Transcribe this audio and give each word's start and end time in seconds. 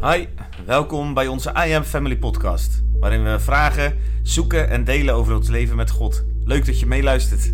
Hi, 0.00 0.26
welkom 0.66 1.14
bij 1.14 1.26
onze 1.26 1.50
I 1.66 1.72
Am 1.72 1.82
Family 1.82 2.16
podcast, 2.16 2.82
waarin 3.00 3.24
we 3.24 3.40
vragen, 3.40 3.98
zoeken 4.22 4.68
en 4.68 4.84
delen 4.84 5.14
over 5.14 5.34
ons 5.36 5.48
leven 5.48 5.76
met 5.76 5.90
God. 5.90 6.24
Leuk 6.44 6.66
dat 6.66 6.80
je 6.80 6.86
meeluistert. 6.86 7.52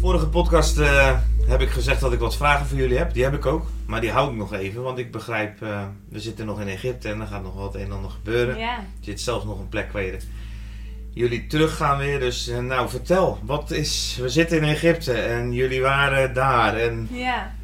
Vorige 0.00 0.28
podcast 0.28 0.78
eh, 0.78 1.18
heb 1.46 1.60
ik 1.60 1.68
gezegd 1.68 2.00
dat 2.00 2.12
ik 2.12 2.18
wat 2.18 2.36
vragen 2.36 2.66
voor 2.66 2.78
jullie 2.78 2.98
heb. 2.98 3.12
Die 3.12 3.22
heb 3.22 3.34
ik 3.34 3.46
ook, 3.46 3.66
maar 3.86 4.00
die 4.00 4.10
hou 4.10 4.30
ik 4.30 4.36
nog 4.36 4.52
even, 4.52 4.82
want 4.82 4.98
ik 4.98 5.12
begrijp, 5.12 5.62
eh, 5.62 5.86
we 6.08 6.20
zitten 6.20 6.46
nog 6.46 6.60
in 6.60 6.68
Egypte 6.68 7.08
en 7.08 7.20
er 7.20 7.26
gaat 7.26 7.42
nog 7.42 7.54
wat 7.54 7.74
een 7.74 7.80
en 7.80 7.92
ander 7.92 8.10
gebeuren. 8.10 8.58
Ja. 8.58 8.76
Er 8.76 8.84
zit 9.00 9.20
zelfs 9.20 9.44
nog 9.44 9.58
een 9.58 9.68
plek 9.68 9.92
waar 9.92 10.02
je 10.02 10.18
jullie 11.18 11.46
terug 11.46 11.76
gaan 11.76 11.98
weer. 11.98 12.20
Dus 12.20 12.48
eh, 12.48 12.58
nou, 12.58 12.88
vertel, 12.88 13.38
wat 13.42 13.70
is, 13.70 14.18
we 14.20 14.28
zitten 14.28 14.56
in 14.56 14.64
Egypte 14.64 15.12
en 15.12 15.52
jullie 15.52 15.82
waren 15.82 16.34
daar 16.34 16.76
en... 16.76 17.08
ja. 17.10 17.54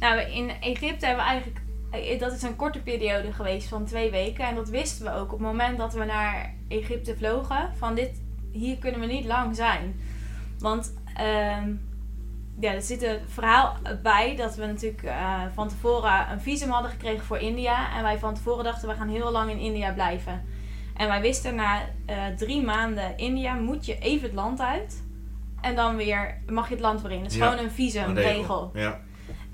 Nou, 0.00 0.20
in 0.20 0.50
Egypte 0.60 1.06
hebben 1.06 1.24
we 1.24 1.30
eigenlijk... 1.30 1.60
eh, 1.90 2.20
Dat 2.20 2.32
is 2.32 2.42
een 2.42 2.56
korte 2.56 2.78
periode 2.78 3.32
geweest 3.32 3.68
van 3.68 3.84
twee 3.84 4.10
weken. 4.10 4.44
En 4.44 4.54
dat 4.54 4.68
wisten 4.68 5.04
we 5.04 5.12
ook 5.14 5.32
op 5.32 5.38
het 5.38 5.46
moment 5.48 5.78
dat 5.78 5.94
we 5.94 6.04
naar 6.04 6.54
Egypte 6.68 7.16
vlogen. 7.16 7.70
Van 7.78 7.94
dit, 7.94 8.10
hier 8.52 8.76
kunnen 8.76 9.00
we 9.00 9.06
niet 9.06 9.24
lang 9.24 9.56
zijn. 9.56 10.00
Want 10.58 10.94
ehm, 11.14 11.72
ja, 12.60 12.72
er 12.72 12.82
zit 12.82 13.02
een 13.02 13.18
verhaal 13.28 13.76
bij 14.02 14.36
dat 14.36 14.54
we 14.56 14.66
natuurlijk 14.66 15.02
eh, 15.02 15.40
van 15.54 15.68
tevoren 15.68 16.30
een 16.32 16.40
visum 16.40 16.70
hadden 16.70 16.90
gekregen 16.90 17.24
voor 17.24 17.38
India. 17.38 17.96
En 17.96 18.02
wij 18.02 18.18
van 18.18 18.34
tevoren 18.34 18.64
dachten 18.64 18.88
we 18.88 18.94
gaan 18.94 19.08
heel 19.08 19.30
lang 19.30 19.50
in 19.50 19.58
India 19.58 19.92
blijven. 19.92 20.42
En 21.00 21.08
wij 21.08 21.20
wisten 21.20 21.54
na 21.54 21.80
eh, 22.06 22.16
drie 22.36 22.62
maanden 22.62 23.16
India 23.18 23.54
moet 23.54 23.86
je 23.86 23.98
even 23.98 24.22
het 24.26 24.36
land 24.36 24.60
uit. 24.60 25.02
En 25.60 25.74
dan 25.74 25.96
weer 25.96 26.34
mag 26.48 26.68
je 26.68 26.74
het 26.74 26.82
land 26.82 27.02
weer 27.02 27.10
in. 27.12 27.22
Het 27.22 27.30
is 27.32 27.36
Ja, 27.38 27.48
gewoon 27.48 27.64
een 27.64 27.70
visumregel. 27.70 28.70
Ja. 28.74 28.98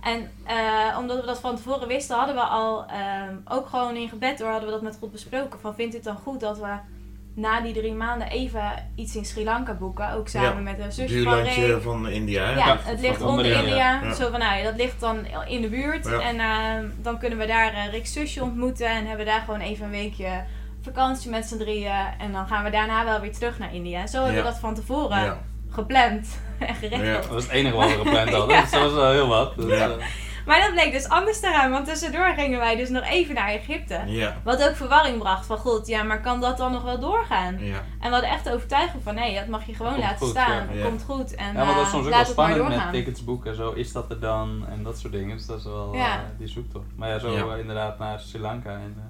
En 0.01 0.31
eh, 0.45 0.99
omdat 0.99 1.21
we 1.21 1.27
dat 1.27 1.41
van 1.41 1.57
tevoren 1.57 1.89
wisten, 1.89 2.17
hadden 2.17 2.35
we 2.35 2.41
al 2.41 2.87
ehm, 2.87 3.35
ook 3.45 3.67
gewoon 3.67 3.97
in 3.97 4.09
gebed 4.09 4.39
door 4.39 4.49
hadden 4.49 4.67
we 4.69 4.75
dat 4.75 4.83
met 4.83 4.97
God 5.01 5.13
besproken. 5.13 5.61
Van 5.61 5.75
vindt 5.75 5.93
u 5.95 5.97
het 5.97 6.07
dan 6.07 6.17
goed 6.17 6.41
dat 6.41 6.59
we 6.59 6.75
na 7.35 7.61
die 7.61 7.73
drie 7.75 7.93
maanden 7.95 8.29
even 8.29 8.89
iets 8.95 9.17
in 9.17 9.25
Sri 9.25 9.45
Lanka 9.45 9.75
boeken? 9.75 10.13
Ook 10.13 10.29
samen 10.29 10.55
Ja, 10.55 10.61
met 10.61 10.79
een 10.79 10.93
zusje 10.93 11.23
van 11.23 11.23
buurlandje 11.23 11.71
Ray. 11.71 11.81
van 11.81 12.09
India, 12.09 12.45
hè? 12.45 12.51
Ja, 12.51 12.67
Ja, 12.67 12.79
het 12.83 13.01
ligt 13.01 13.21
onder 13.21 13.45
India. 13.45 13.61
India, 13.61 14.03
ja. 14.03 14.15
Zo 14.15 14.31
van, 14.31 14.39
nou 14.39 14.59
ja, 14.59 14.65
dat 14.65 14.77
ligt 14.77 15.01
dan 15.01 15.27
in 15.47 15.61
de 15.61 15.69
buurt. 15.69 16.07
Ja. 16.07 16.21
En 16.21 16.41
ehm, 16.41 16.89
dan 17.03 17.19
kunnen 17.19 17.39
we 17.39 17.47
daar 17.47 17.73
eh, 17.73 17.91
Rick's 17.91 18.13
zusje 18.13 18.43
ontmoeten. 18.43 18.87
En 18.87 19.07
hebben 19.07 19.27
daar 19.27 19.41
gewoon 19.41 19.61
even 19.61 19.85
een 19.85 19.91
weekje 19.91 20.45
vakantie 20.93 21.31
met 21.31 21.47
z'n 21.47 21.59
drieën. 21.59 22.07
En 22.19 22.33
dan 22.33 22.47
gaan 22.47 22.65
we 22.65 22.71
daarna 22.71 23.05
wel 23.05 23.21
weer 23.21 23.33
terug 23.33 23.59
naar 23.59 23.75
India. 23.75 24.07
Zo 24.07 24.17
hebben 24.17 24.37
Ja. 24.37 24.43
we 24.43 24.49
dat 24.51 24.59
van 24.59 24.75
tevoren 24.75 25.23
Ja. 25.25 25.39
gepland 25.71 26.41
en 26.59 26.75
geregeld. 26.75 27.07
Ja. 27.07 27.13
Dat 27.17 27.27
was 27.29 27.43
het 27.43 27.53
enige 27.53 27.77
wat 27.77 27.89
we 27.91 27.97
gepland 27.97 28.31
hadden. 28.31 28.55
Ja. 28.57 28.61
Dus 28.61 28.71
dat 28.71 28.81
was 28.83 28.93
wel 28.93 29.11
heel 29.11 29.29
wat. 29.29 29.57
Dus, 29.57 29.79
Ja. 29.79 29.89
eh, 29.89 30.05
Maar 30.47 30.61
dat 30.61 30.73
bleek 30.73 30.93
dus 30.93 31.09
anders 31.09 31.41
te 31.41 31.47
gaan. 31.47 31.71
Want 31.71 31.87
tussendoor 31.87 32.27
gingen 32.37 32.59
wij 32.59 32.77
dus 32.77 32.89
nog 32.89 33.05
even 33.05 33.35
naar 33.35 33.49
Egypte. 33.49 34.01
Ja. 34.07 34.37
Wat 34.45 34.69
ook 34.69 34.77
verwarring 34.77 35.19
bracht 35.19 35.47
van 35.47 35.59
god, 35.59 35.87
ja, 35.87 36.03
maar 36.03 36.21
kan 36.21 36.41
dat 36.41 36.57
dan 36.57 36.73
nog 36.73 36.83
wel 36.83 36.99
doorgaan? 37.01 37.57
Ja. 37.65 37.75
En 37.77 37.83
we 38.01 38.09
hadden 38.09 38.31
echt 38.31 38.45
de 38.45 38.53
overtuiging 38.53 39.03
van 39.03 39.15
nee, 39.15 39.35
dat 39.35 39.47
mag 39.47 39.67
je 39.67 39.75
gewoon 39.75 39.93
Komt 39.93 40.05
laten 40.05 40.19
goed, 40.19 40.29
staan. 40.29 40.67
ja. 40.73 40.85
Komt 40.85 41.03
goed. 41.03 41.35
En 41.35 41.47
ja, 41.47 41.53
maar 41.53 41.67
dat 41.67 41.77
is 41.77 41.83
eh, 41.83 41.89
soms 41.91 42.07
ook 42.07 42.13
wel 42.15 42.25
spannend 42.25 42.69
met 42.69 42.93
tickets 42.93 43.25
boeken. 43.25 43.55
Zo 43.55 43.71
is 43.73 43.93
dat 43.93 44.11
er 44.11 44.21
dan 44.21 44.65
en 44.71 44.83
dat 44.83 44.99
soort 44.99 45.13
dingen. 45.13 45.37
Dus 45.37 45.47
dat 45.47 45.59
is 45.59 45.65
wel 45.65 45.95
Ja. 45.95 46.13
eh, 46.15 46.21
die 46.39 46.49
zoektocht. 46.49 46.87
Maar 46.97 47.09
ja, 47.09 47.19
zo 47.19 47.31
Ja. 47.33 47.55
inderdaad 47.55 47.99
naar 47.99 48.21
Sri 48.21 48.41
Lanka. 48.41 48.71
En, 48.71 48.95
eh, 48.99 49.05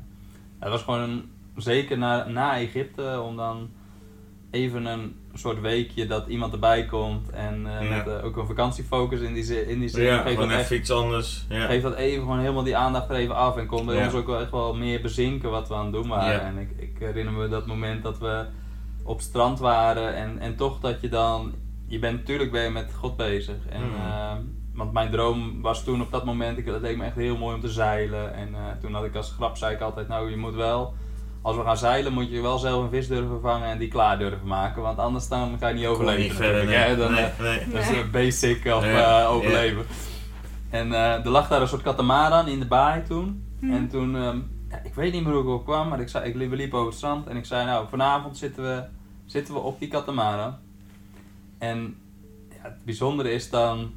het 0.60 0.70
was 0.70 0.82
gewoon 0.82 1.00
een, 1.00 1.32
zeker 1.56 1.98
na, 1.98 2.26
na 2.28 2.56
Egypte 2.58 3.20
om 3.26 3.36
dan 3.36 3.68
even 4.50 4.84
een 4.84 5.16
soort 5.34 5.60
weekje 5.60 6.06
dat 6.06 6.26
iemand 6.26 6.52
erbij 6.52 6.84
komt. 6.86 7.30
En 7.30 7.66
eh, 7.66 7.88
Ja. 7.90 7.96
met 7.96 8.06
eh, 8.06 8.24
ook 8.24 8.36
een 8.36 8.46
vakantiefocus 8.46 9.20
in 9.20 9.34
die 9.34 9.42
zin. 9.42 9.68
In 9.68 9.78
die 9.80 9.88
zin 9.88 10.04
Ja, 10.04 10.18
geeft, 10.22 10.36
dat 10.36 10.50
echt, 10.50 10.60
even 10.60 10.76
iets 10.76 10.90
anders. 10.90 11.44
Ja. 11.48 11.66
geeft 11.66 11.82
dat 11.82 11.94
even 11.94 12.20
gewoon 12.22 12.38
helemaal 12.38 12.62
die 12.62 12.76
aandacht 12.76 13.08
er 13.10 13.16
even 13.16 13.34
af. 13.34 13.56
En 13.56 13.66
kon 13.66 13.86
bij 13.86 13.96
Ja. 13.96 14.04
ons 14.04 14.14
ook 14.14 14.26
wel 14.26 14.40
echt 14.40 14.50
wel 14.50 14.74
meer 14.74 15.00
bezinken 15.00 15.50
wat 15.50 15.68
we 15.68 15.74
aan 15.74 15.84
het 15.84 15.92
doen 15.94 16.08
waren. 16.08 16.40
En 16.40 16.58
ik, 16.58 16.70
ik 16.76 16.96
herinner 16.98 17.32
me 17.34 17.48
dat 17.48 17.66
moment 17.66 18.02
dat 18.02 18.18
we 18.18 18.44
op 19.02 19.20
strand 19.20 19.58
waren 19.58 20.14
en, 20.14 20.38
en 20.38 20.56
toch 20.56 20.80
dat 20.80 21.00
je 21.00 21.08
dan, 21.08 21.52
je 21.86 21.98
bent 21.98 22.18
natuurlijk 22.18 22.50
ben 22.52 22.62
je 22.62 22.70
met 22.70 22.94
God 22.94 23.16
bezig. 23.16 23.56
En, 23.68 23.82
Mhm. 23.82 23.94
ehm, 24.08 24.36
want 24.74 24.92
mijn 24.92 25.10
droom 25.10 25.62
was 25.62 25.84
toen 25.84 26.00
op 26.00 26.10
dat 26.10 26.24
moment, 26.24 26.58
ik, 26.58 26.66
het 26.66 26.80
leek 26.80 26.96
me 26.96 27.04
echt 27.04 27.14
heel 27.16 27.36
mooi 27.36 27.54
om 27.54 27.60
te 27.60 27.68
zeilen. 27.68 28.34
En 28.34 28.54
eh, 28.54 28.60
toen 28.80 28.94
had 28.94 29.04
ik 29.04 29.16
als 29.16 29.30
grap, 29.36 29.56
zei 29.56 29.74
ik 29.74 29.80
altijd, 29.80 30.08
nou 30.08 30.30
je 30.30 30.36
moet 30.36 30.54
wel, 30.54 30.94
als 31.46 31.56
we 31.56 31.62
gaan 31.62 31.76
zeilen 31.76 32.12
moet 32.12 32.30
je 32.30 32.40
wel 32.40 32.58
zelf 32.58 32.82
een 32.82 32.90
vis 32.90 33.08
durven 33.08 33.40
vangen 33.40 33.68
en 33.68 33.78
die 33.78 33.88
klaar 33.88 34.18
durven 34.18 34.46
maken. 34.46 34.82
Want 34.82 34.98
anders 34.98 35.28
dan 35.28 35.56
ga 35.58 35.68
je 35.68 35.74
niet 35.74 35.86
overleven. 35.86 36.22
niet 36.22 36.32
verder, 36.32 36.64
natuurlijk, 36.64 36.86
nee. 36.86 36.88
hè. 36.88 36.96
Dan, 36.96 37.12
nee, 37.12 37.24
eh, 37.24 37.38
nee. 37.38 37.72
dat 37.72 37.80
is 37.80 37.88
een 37.88 38.10
basic 38.10 38.64
of 38.64 38.84
eh, 38.84 39.30
overleven. 39.30 39.84
En 40.70 40.92
eh, 40.92 41.24
er 41.24 41.28
lag 41.28 41.48
daar 41.48 41.60
een 41.60 41.68
soort 41.68 41.82
katamaran 41.82 42.48
in 42.48 42.58
de 42.58 42.66
baai 42.66 43.02
toen. 43.02 43.44
Hm. 43.60 43.72
En 43.72 43.88
toen, 43.88 44.16
ehm, 44.16 44.38
ja, 44.70 44.80
ik 44.82 44.94
weet 44.94 45.12
niet 45.12 45.24
meer 45.24 45.32
hoe 45.32 45.42
ik 45.42 45.48
op 45.48 45.64
kwam, 45.64 45.88
maar 45.88 46.00
ik, 46.00 46.08
zei, 46.08 46.28
ik 46.28 46.34
liep, 46.34 46.50
we 46.50 46.56
liepen 46.56 46.78
over 46.78 46.90
het 46.90 46.98
strand 46.98 47.26
en 47.26 47.36
ik 47.36 47.44
zei, 47.44 47.64
nou, 47.64 47.86
vanavond 47.88 48.36
zitten 48.36 48.62
we, 48.62 48.84
zitten 49.26 49.54
we 49.54 49.60
op 49.60 49.78
die 49.78 49.88
katamaran. 49.88 50.56
En 51.58 51.96
ja, 52.48 52.62
het 52.62 52.84
bijzondere 52.84 53.32
is 53.32 53.50
dan, 53.50 53.92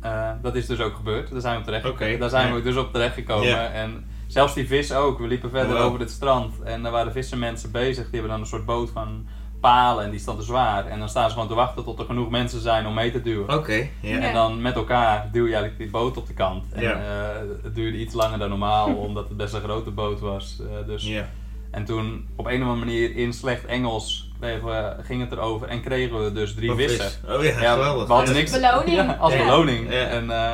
eh, 0.00 0.30
dat 0.42 0.54
is 0.54 0.66
dus 0.66 0.80
ook 0.80 0.94
gebeurd. 0.96 1.30
Daar 1.30 1.40
zijn 1.40 1.58
we 1.58 1.64
terecht, 1.64 2.20
daar 2.20 2.30
zijn 2.30 2.54
we 2.54 2.62
dus 2.62 2.76
op 2.76 2.92
terecht 2.92 3.14
gekomen. 3.14 3.72
En 3.72 4.06
zelfs 4.28 4.54
die 4.54 4.66
vis 4.66 4.92
ook. 4.92 5.18
We 5.18 5.26
liepen 5.26 5.50
verder 5.50 5.76
Wow. 5.76 5.84
over 5.86 6.00
het 6.00 6.10
strand 6.10 6.62
en 6.64 6.82
daar 6.82 6.92
waren 6.92 7.12
vissermensen 7.12 7.70
bezig. 7.70 8.04
Die 8.04 8.12
hebben 8.12 8.30
dan 8.30 8.40
een 8.40 8.46
soort 8.46 8.64
boot 8.66 8.90
van 8.90 9.26
palen 9.60 10.04
en 10.04 10.10
die 10.10 10.20
stond 10.20 10.38
te 10.38 10.44
zwaar. 10.44 10.86
En 10.86 10.98
dan 10.98 11.08
staan 11.08 11.26
ze 11.28 11.32
gewoon 11.32 11.48
te 11.48 11.54
wachten 11.54 11.84
tot 11.84 11.98
er 11.98 12.04
genoeg 12.04 12.30
mensen 12.30 12.60
zijn 12.60 12.86
om 12.86 12.94
mee 12.94 13.12
te 13.12 13.22
duwen. 13.22 13.54
Oké. 13.56 13.88
En 14.02 14.32
dan 14.34 14.62
met 14.62 14.74
elkaar 14.74 15.28
duw 15.32 15.44
je 15.46 15.52
eigenlijk 15.52 15.78
die 15.78 15.90
boot 15.90 16.16
op 16.16 16.26
de 16.26 16.34
kant. 16.34 16.64
En 16.72 16.82
Ja. 16.82 16.92
eh, 16.92 17.36
het 17.62 17.74
duurde 17.74 17.98
iets 17.98 18.14
langer 18.14 18.38
dan 18.38 18.48
normaal, 18.48 18.94
omdat 19.06 19.28
het 19.28 19.36
best 19.36 19.54
een 19.54 19.60
grote 19.60 19.90
boot 19.90 20.20
was. 20.20 20.56
eh, 20.60 20.86
dus. 20.86 21.04
Ja. 21.06 21.28
En 21.70 21.84
toen 21.84 22.26
op 22.36 22.46
een 22.46 22.62
of 22.62 22.68
andere 22.68 22.78
manier 22.86 23.16
in 23.16 23.32
slecht 23.32 23.64
Engels 23.64 24.30
kregen 24.40 24.64
we, 24.66 24.94
ging 25.02 25.20
het 25.20 25.32
erover 25.32 25.68
en 25.68 25.80
kregen 25.82 26.24
we 26.24 26.32
dus 26.32 26.54
drie 26.54 26.68
Wat 26.68 26.76
vissen. 26.78 27.04
is- 27.04 27.18
Oh 27.28 27.42
ja, 27.44 27.60
Ja, 27.60 27.72
geweldig. 27.72 28.06
we 28.06 28.12
hadden 28.12 28.34
niks, 28.34 28.50
Beloning. 28.52 28.96
Ja, 28.96 29.16
als 29.20 29.36
beloning. 29.36 29.90
En 29.90 30.30
eh, 30.30 30.52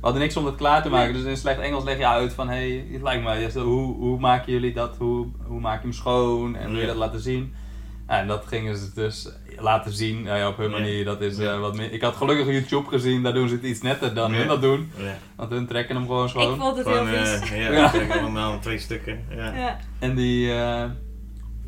hadden 0.00 0.20
niks 0.20 0.36
om 0.36 0.44
dat 0.44 0.54
klaar 0.54 0.82
te 0.82 0.88
maken. 0.88 1.14
Dus 1.14 1.22
in 1.24 1.36
slecht 1.36 1.58
Engels 1.60 1.84
leg 1.84 1.98
je 1.98 2.06
uit 2.06 2.32
van, 2.32 2.48
hey, 2.48 2.86
het 2.92 3.02
lijkt 3.02 3.22
me, 3.54 3.60
hoe, 3.62 3.94
hoe 3.96 4.18
maken 4.18 4.52
jullie 4.52 4.72
dat? 4.72 4.96
Hoe, 4.98 5.26
hoe 5.46 5.60
maak 5.60 5.76
je 5.76 5.82
hem 5.88 5.92
schoon? 5.96 6.56
En 6.56 6.70
wil 6.70 6.80
je 6.80 6.86
dat 6.86 6.96
laten 6.96 7.20
zien? 7.20 7.54
En 8.06 8.26
dat 8.26 8.44
gingen 8.46 8.76
ze 8.76 8.90
dus 8.94 9.28
laten 9.58 9.92
zien 9.92 10.22
nou 10.22 10.38
ja, 10.38 10.48
op 10.48 10.56
hun 10.56 10.70
Ja. 10.70 10.78
manier. 10.78 11.04
Dat 11.04 11.20
is, 11.20 11.38
eh, 11.38 11.60
wat 11.60 11.76
meer. 11.76 11.92
Ik 11.92 12.02
had 12.02 12.16
gelukkig 12.16 12.46
YouTube 12.46 12.88
gezien, 12.88 13.22
daar 13.22 13.32
doen 13.34 13.48
ze 13.48 13.54
het 13.54 13.64
iets 13.64 13.80
netter 13.82 14.14
dan 14.14 14.32
Ja. 14.32 14.38
hun 14.38 14.46
dat 14.48 14.62
doen. 14.62 14.90
Ja. 14.96 15.16
Want 15.36 15.50
hun 15.50 15.66
trekken 15.66 15.96
hem 15.96 16.06
gewoon 16.06 16.24
Ik 16.24 16.30
schoon. 16.30 16.58
vond 16.58 16.76
het 16.76 16.86
heel 16.86 16.94
Gewoon, 16.94 17.08
vies. 17.26 17.50
eh, 17.50 17.62
ja, 17.62 17.70
Ja. 17.72 17.92
ik 17.92 17.98
denk 18.08 18.12
allemaal 18.20 18.58
twee 18.58 18.78
stukken. 18.78 19.24
Ja. 19.36 19.54
ja. 19.56 19.78
En 19.98 20.14
die, 20.14 20.52
eh, 20.52 20.84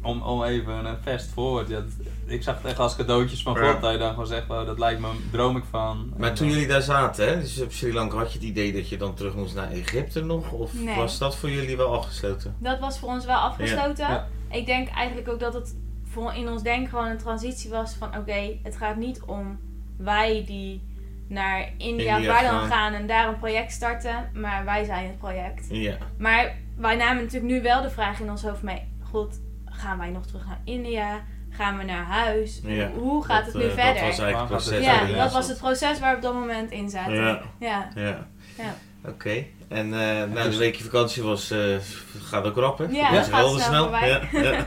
om, 0.03 0.23
om 0.23 0.43
even 0.43 0.85
een 0.85 0.97
fast 1.03 1.31
forward. 1.33 1.69
Ja, 1.69 1.83
ik 2.27 2.43
zag 2.43 2.57
het 2.57 2.65
echt 2.65 2.79
als 2.79 2.97
cadeautjes 2.97 3.43
van 3.43 3.55
Ja. 3.55 3.73
God. 3.73 3.81
Dat 3.81 3.93
je 3.93 3.99
dan 3.99 4.11
gewoon 4.11 4.27
zegt, 4.27 4.51
oh, 4.51 4.67
dat 4.67 4.79
lijkt 4.79 5.01
me, 5.01 5.09
droom 5.31 5.57
ik 5.57 5.65
van. 5.71 6.13
Maar 6.17 6.29
En, 6.29 6.35
toen 6.35 6.47
eh, 6.47 6.53
jullie 6.53 6.69
daar 6.69 6.83
zaten, 6.83 7.27
hè, 7.29 7.41
dus 7.41 7.61
op 7.61 7.73
Sri 7.73 7.93
Lanka, 7.93 8.17
had 8.17 8.33
je 8.33 8.39
het 8.39 8.47
idee 8.49 8.73
dat 8.73 8.89
je 8.89 8.97
dan 8.97 9.15
terug 9.15 9.35
moest 9.35 9.55
naar 9.55 9.71
Egypte 9.71 10.25
nog? 10.25 10.53
Of 10.53 10.75
Nee. 10.75 10.97
was 10.97 11.19
dat 11.19 11.37
voor 11.37 11.51
jullie 11.51 11.77
wel 11.77 11.95
afgesloten? 11.97 12.55
Dat 12.59 12.79
was 12.79 12.99
voor 12.99 13.09
ons 13.09 13.25
wel 13.27 13.37
afgesloten. 13.37 14.09
Ja. 14.09 14.29
Ik 14.51 14.67
denk 14.67 14.89
eigenlijk 14.89 15.29
ook 15.29 15.41
dat 15.41 15.55
het 15.55 15.75
voor 16.05 16.35
in 16.35 16.49
ons 16.49 16.63
denken 16.63 16.89
gewoon 16.89 17.07
een 17.07 17.19
transitie 17.19 17.71
was 17.71 17.95
van 17.95 18.17
oké, 18.17 18.59
het 18.63 18.77
gaat 18.77 18.97
niet 18.97 19.23
om 19.27 19.59
wij 19.97 20.45
die 20.47 20.91
naar 21.29 21.69
India, 21.79 22.17
India 22.17 22.33
waar 22.33 22.43
dan 22.43 22.61
gaan. 22.61 22.71
gaan 22.71 22.93
en 22.93 23.07
daar 23.07 23.29
een 23.29 23.39
project 23.39 23.73
starten, 23.73 24.31
maar 24.35 24.65
wij 24.65 24.85
zijn 24.85 25.07
het 25.07 25.19
project. 25.19 25.67
Ja. 25.71 25.97
Maar 26.19 26.57
wij 26.77 26.97
namen 26.97 27.23
natuurlijk 27.23 27.53
nu 27.53 27.63
wel 27.63 27.83
de 27.83 27.91
vraag 27.91 28.21
in 28.21 28.31
ons 28.31 28.43
hoofd 28.43 28.63
mee, 28.63 28.83
god, 29.11 29.41
gaan 29.73 29.99
wij 29.99 30.11
nog 30.11 30.27
terug 30.27 30.47
naar 30.47 30.61
India? 30.65 31.21
Gaan 31.51 31.79
we 31.79 31.85
naar 31.85 32.05
huis? 32.05 32.61
Ja. 32.65 32.91
Hoe 32.91 33.25
gaat 33.25 33.45
Dat, 33.45 33.53
het 33.55 33.63
nu 33.63 33.69
eh, 33.69 33.75
verder? 33.75 33.95
Dat 34.03 34.17
was 34.17 34.19
eigenlijk 34.19 34.33
Waar 34.51 34.59
het 34.61 34.69
proces. 34.69 34.85
ja, 34.85 35.07
dat 35.23 35.33
was 35.33 35.49
het 35.49 35.59
proces 35.59 36.01
waar 36.01 36.11
we 36.11 36.17
op 36.17 36.23
dat 36.23 36.35
moment 36.35 36.71
in 36.71 36.89
zaten. 36.91 37.15
Ja. 37.15 37.41
ja. 37.61 37.89
Ja. 37.95 38.27
Ja. 38.59 38.75
Oké. 39.11 39.45
En 39.69 39.85
eh 39.93 39.99
nou, 40.01 40.33
dus- 40.35 40.53
de 40.53 40.57
weekje 40.59 40.85
vakantie 40.85 41.23
was, 41.23 41.51
eh, 41.51 41.77
gaat 42.23 42.45
ook 42.45 42.57
rap 42.57 42.79
hè? 42.79 42.85
Ja, 42.85 43.11
Dat 43.13 43.29
gaat 43.29 43.61
snel. 43.61 43.91
Ja, 43.91 44.21
ja. 44.33 44.67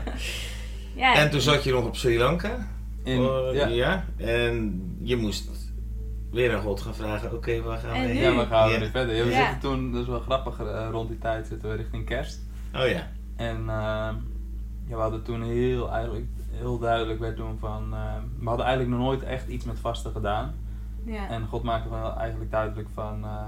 Ja. 0.96 1.14
En 1.14 1.30
toen 1.30 1.40
zat 1.40 1.64
je 1.64 1.72
nog 1.72 1.84
op 1.84 1.96
Sri 1.96 2.18
Lanka. 2.18 2.66
in, 3.04 3.18
Oh, 3.20 3.54
ja. 3.54 3.66
ja. 3.66 4.04
En 4.16 4.80
je 5.02 5.16
moest 5.16 5.50
weer 6.30 6.54
aan 6.54 6.62
God 6.62 6.80
gaan 6.80 6.94
vragen, 6.94 7.32
oké, 7.34 7.62
waar 7.62 7.78
gaan 7.78 7.92
we 7.92 7.98
nu? 7.98 8.04
heen? 8.04 8.16
Ja, 8.32 8.36
we 8.36 8.46
gaan 8.46 8.70
Ja. 8.70 8.78
weer 8.78 8.90
verder. 8.90 9.14
Ja, 9.16 9.24
we 9.24 9.30
Ja. 9.30 9.36
zitten 9.38 9.58
toen, 9.60 9.92
dat 9.92 10.00
is 10.02 10.08
wel 10.08 10.20
grappig, 10.20 10.58
eh, 10.60 10.88
rond 10.90 11.08
die 11.08 11.18
tijd 11.18 11.46
zitten 11.46 11.68
we 11.70 11.76
richting 11.76 12.06
kerst. 12.06 12.40
Oh 12.74 12.88
ja. 12.88 13.08
En 13.36 13.64
eh, 13.68 14.08
ja, 14.86 14.94
we 14.96 15.00
hadden 15.02 15.22
toen 15.22 15.42
heel, 15.42 15.90
eigenlijk, 15.92 16.26
heel 16.50 16.78
duidelijk 16.78 17.20
werd 17.20 17.36
toen 17.36 17.56
van, 17.60 17.94
eh, 17.94 18.14
we 18.40 18.48
hadden 18.48 18.66
eigenlijk 18.66 18.96
nog 18.96 19.06
nooit 19.06 19.22
echt 19.22 19.48
iets 19.48 19.64
met 19.64 19.78
vasten 19.80 20.12
gedaan. 20.12 20.54
ja. 21.04 21.28
En 21.28 21.46
God 21.46 21.62
maakte 21.62 21.90
wel 21.90 22.16
eigenlijk 22.16 22.50
duidelijk 22.50 22.88
van, 22.94 23.24
eh, 23.24 23.40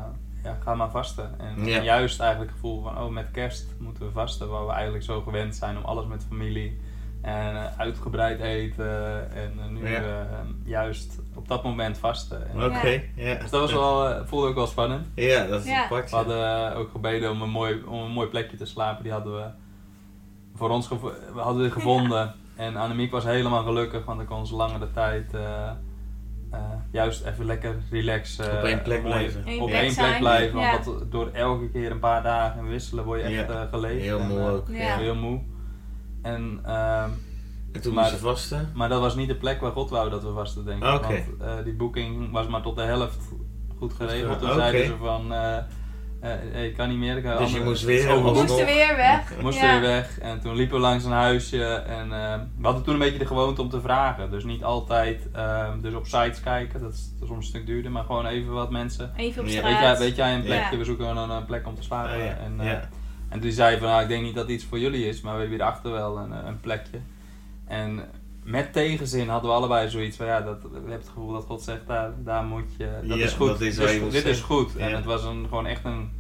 ja, 0.45 0.57
ga 0.63 0.75
maar 0.75 0.91
vasten. 0.91 1.39
En 1.39 1.65
Ja. 1.65 1.83
juist 1.83 2.21
eigenlijk 2.21 2.51
het 2.51 2.61
gevoel 2.61 2.83
van, 2.83 2.99
oh 2.99 3.09
met 3.13 3.31
kerst 3.31 3.67
moeten 3.79 4.07
we 4.07 4.13
vasten, 4.13 4.49
waar 4.49 4.67
we 4.67 4.73
eigenlijk 4.73 5.05
zo 5.05 5.21
gewend 5.21 5.57
zijn 5.57 5.77
om 5.77 5.85
alles 5.85 6.07
met 6.07 6.25
familie 6.29 6.81
En 7.23 7.57
eh, 7.57 7.79
uitgebreid 7.79 8.41
eten. 8.41 9.31
En 9.35 9.53
eh, 9.59 9.69
nu 9.71 9.89
Ja. 9.91 10.01
eh, 10.03 10.25
juist 10.65 11.19
op 11.35 11.49
dat 11.49 11.63
moment 11.65 11.99
vasten. 11.99 12.49
En- 12.51 12.65
Oké, 12.65 13.03
ja. 13.15 13.35
Dus 13.35 13.51
dat 13.51 13.61
was 13.61 13.73
wel, 13.73 14.27
voelde 14.27 14.49
ook 14.49 14.55
wel 14.55 14.67
spannend. 14.67 15.07
Ja, 15.15 15.47
dat 15.47 15.61
is 15.61 15.69
Ja. 15.71 15.85
apart. 15.85 16.11
We 16.11 16.17
hadden 16.17 16.75
ook 16.77 16.91
gebeden 16.91 17.31
om 17.31 17.43
een, 17.43 17.51
mooi, 17.51 17.83
om 17.87 18.01
een 18.03 18.11
mooi 18.11 18.29
plekje 18.29 18.57
te 18.57 18.65
slapen. 18.67 19.03
Die 19.03 19.13
hadden 19.13 19.35
we 19.37 19.45
voor 20.59 20.71
ons 20.71 20.89
we 20.89 20.97
hadden 21.41 21.63
we 21.63 21.71
gevonden. 21.71 22.35
En 22.57 22.77
Annemiek 22.77 23.11
was 23.11 23.25
helemaal 23.25 23.63
gelukkig, 23.65 24.05
want 24.05 24.19
dan 24.19 24.27
kon 24.27 24.47
ze 24.47 24.55
langere 24.55 24.91
tijd 24.93 25.35
eh, 25.35 25.71
eh, 26.51 26.61
juist 26.93 27.25
even 27.25 27.45
lekker 27.45 27.77
relaxen. 27.91 28.59
Op 28.59 28.63
één 28.65 28.83
plek 28.83 29.03
mooi- 29.03 29.13
blijven. 29.15 29.43
Eén 29.47 29.61
Op 29.61 29.67
plek 29.69 29.81
één 29.81 29.95
plek 29.95 30.07
zijn. 30.07 30.19
blijven, 30.21 30.61
Ja. 30.61 30.71
want 30.73 30.85
dat, 30.85 31.13
door 31.13 31.29
elke 31.33 31.71
keer 31.71 31.91
een 31.91 31.99
paar 31.99 32.23
dagen 32.23 32.69
wisselen 32.69 33.05
word 33.05 33.21
je 33.21 33.27
echt 33.27 33.49
Ja. 33.49 33.55
eh, 33.63 33.69
geleefd. 33.71 34.03
Heel 34.03 34.19
en, 34.21 34.31
eh, 34.31 34.53
ook. 34.53 34.69
Heel 34.71 35.15
moe. 35.15 35.41
En, 36.23 36.61
ehm, 36.65 37.11
En 37.73 37.81
toen 37.81 37.95
Maar- 37.95 38.03
moest 38.05 38.15
je 38.17 38.21
vasten. 38.23 38.71
maar 38.75 38.89
dat 38.89 39.01
was 39.01 39.15
niet 39.15 39.29
de 39.29 39.35
plek 39.37 39.61
waar 39.61 39.73
God 39.73 39.91
wou 39.91 40.11
dat 40.11 40.23
we 40.23 40.33
vasten, 40.33 40.65
denk 40.65 40.77
ik. 40.79 40.85
Want 40.89 41.05
eh, 41.05 41.65
die 41.65 41.75
boeking 41.75 42.33
was 42.33 42.47
maar 42.49 42.63
tot 42.63 42.77
de 42.77 42.83
helft 42.83 43.19
goed 43.79 43.93
geregeld. 43.93 44.39
Toen 44.39 44.53
zeiden 44.55 44.87
ze 44.87 44.97
van, 44.97 45.33
eh, 46.21 46.33
eh, 46.33 46.65
ik 46.65 46.75
kan 46.77 46.89
niet 46.89 46.99
meer. 46.99 47.17
Ik 47.17 47.25
ga 47.25 47.37
Dus 47.39 47.53
je 47.53 47.61
moest 47.61 47.85
weer 47.85 48.07
We 48.07 48.13
alsnog- 48.13 48.35
moesten 48.35 48.67
weer 48.67 48.97
weg. 48.97 49.29
we 49.37 49.43
moesten 49.43 49.67
Ja. 49.67 49.73
weer 49.73 49.89
weg. 49.89 50.19
En 50.19 50.41
toen 50.41 50.55
liepen 50.57 50.75
we 50.77 50.83
langs 50.83 51.05
een 51.05 51.13
huisje. 51.13 51.65
En 51.75 52.13
eh, 52.13 52.35
we 52.59 52.65
hadden 52.65 52.83
toen 52.83 52.93
een 52.95 53.01
beetje 53.01 53.19
de 53.19 53.27
gewoonte 53.27 53.61
om 53.63 53.69
te 53.71 53.81
vragen. 53.81 54.31
Dus 54.31 54.45
niet 54.45 54.65
altijd 54.65 55.29
eh, 55.33 55.69
dus 55.83 55.95
op 55.95 56.07
sites 56.07 56.41
kijken. 56.41 56.81
Dat 56.81 56.93
is 56.93 57.11
soms 57.19 57.31
een 57.31 57.43
stuk 57.43 57.67
duurder. 57.67 57.91
Maar 57.91 58.05
gewoon 58.05 58.27
even 58.27 58.53
wat 58.53 58.71
mensen. 58.71 59.13
Even 59.17 59.43
op 59.43 59.49
Ja. 59.49 59.57
straat. 59.57 59.71
Weet 59.73 59.81
jij, 59.81 59.99
weet 60.07 60.17
jij 60.17 60.35
een 60.35 60.43
plekje? 60.43 60.71
Ja. 60.73 60.79
We 60.79 60.85
zoeken 60.85 61.17
een, 61.17 61.31
een 61.31 61.45
plek 61.47 61.67
om 61.67 61.75
te 61.75 61.83
slapen. 61.83 62.19
Ja. 62.19 62.37
En, 62.45 62.55
eh, 62.61 62.67
ja. 62.67 62.89
en 63.29 63.41
toen 63.41 63.51
zei 63.51 63.69
hij 63.71 63.79
van, 63.79 63.89
nou, 63.89 64.03
ik 64.03 64.09
denk 64.09 64.23
niet 64.23 64.35
dat 64.35 64.43
het 64.45 64.53
iets 64.53 64.65
voor 64.65 64.79
jullie 64.79 65.07
is, 65.09 65.21
maar 65.21 65.33
we 65.35 65.41
hebben 65.41 65.57
hierachter 65.59 65.93
wel 65.93 66.19
een, 66.19 66.33
eh, 66.33 66.39
een 66.47 66.61
plekje. 66.61 66.99
En 67.67 68.01
met 68.51 68.73
tegenzin 68.73 69.29
hadden 69.29 69.51
we 69.51 69.57
allebei 69.57 69.89
zoiets 69.89 70.17
van, 70.17 70.27
ja, 70.27 70.41
dat, 70.41 70.63
we 70.63 70.69
hebben 70.73 70.93
het 70.93 71.07
gevoel 71.09 71.33
dat 71.33 71.45
God 71.45 71.63
zegt, 71.63 71.87
daar, 71.87 72.11
daar 72.17 72.45
moet 72.45 72.69
je, 72.79 72.89
dat 73.09 73.19
Ja, 73.19 73.25
is 73.25 73.33
goed. 73.33 73.49
dat 73.49 73.61
is 73.61 73.77
dit 73.77 74.01
moet 74.01 74.13
dit 74.13 74.25
is 74.25 74.37
zijn. 74.37 74.47
goed. 74.49 74.77
En 74.77 74.89
Ja. 74.89 74.97
het 74.97 75.05
was 75.05 75.25
een, 75.25 75.47
gewoon 75.49 75.67
echt 75.67 75.85
een, 75.85 76.11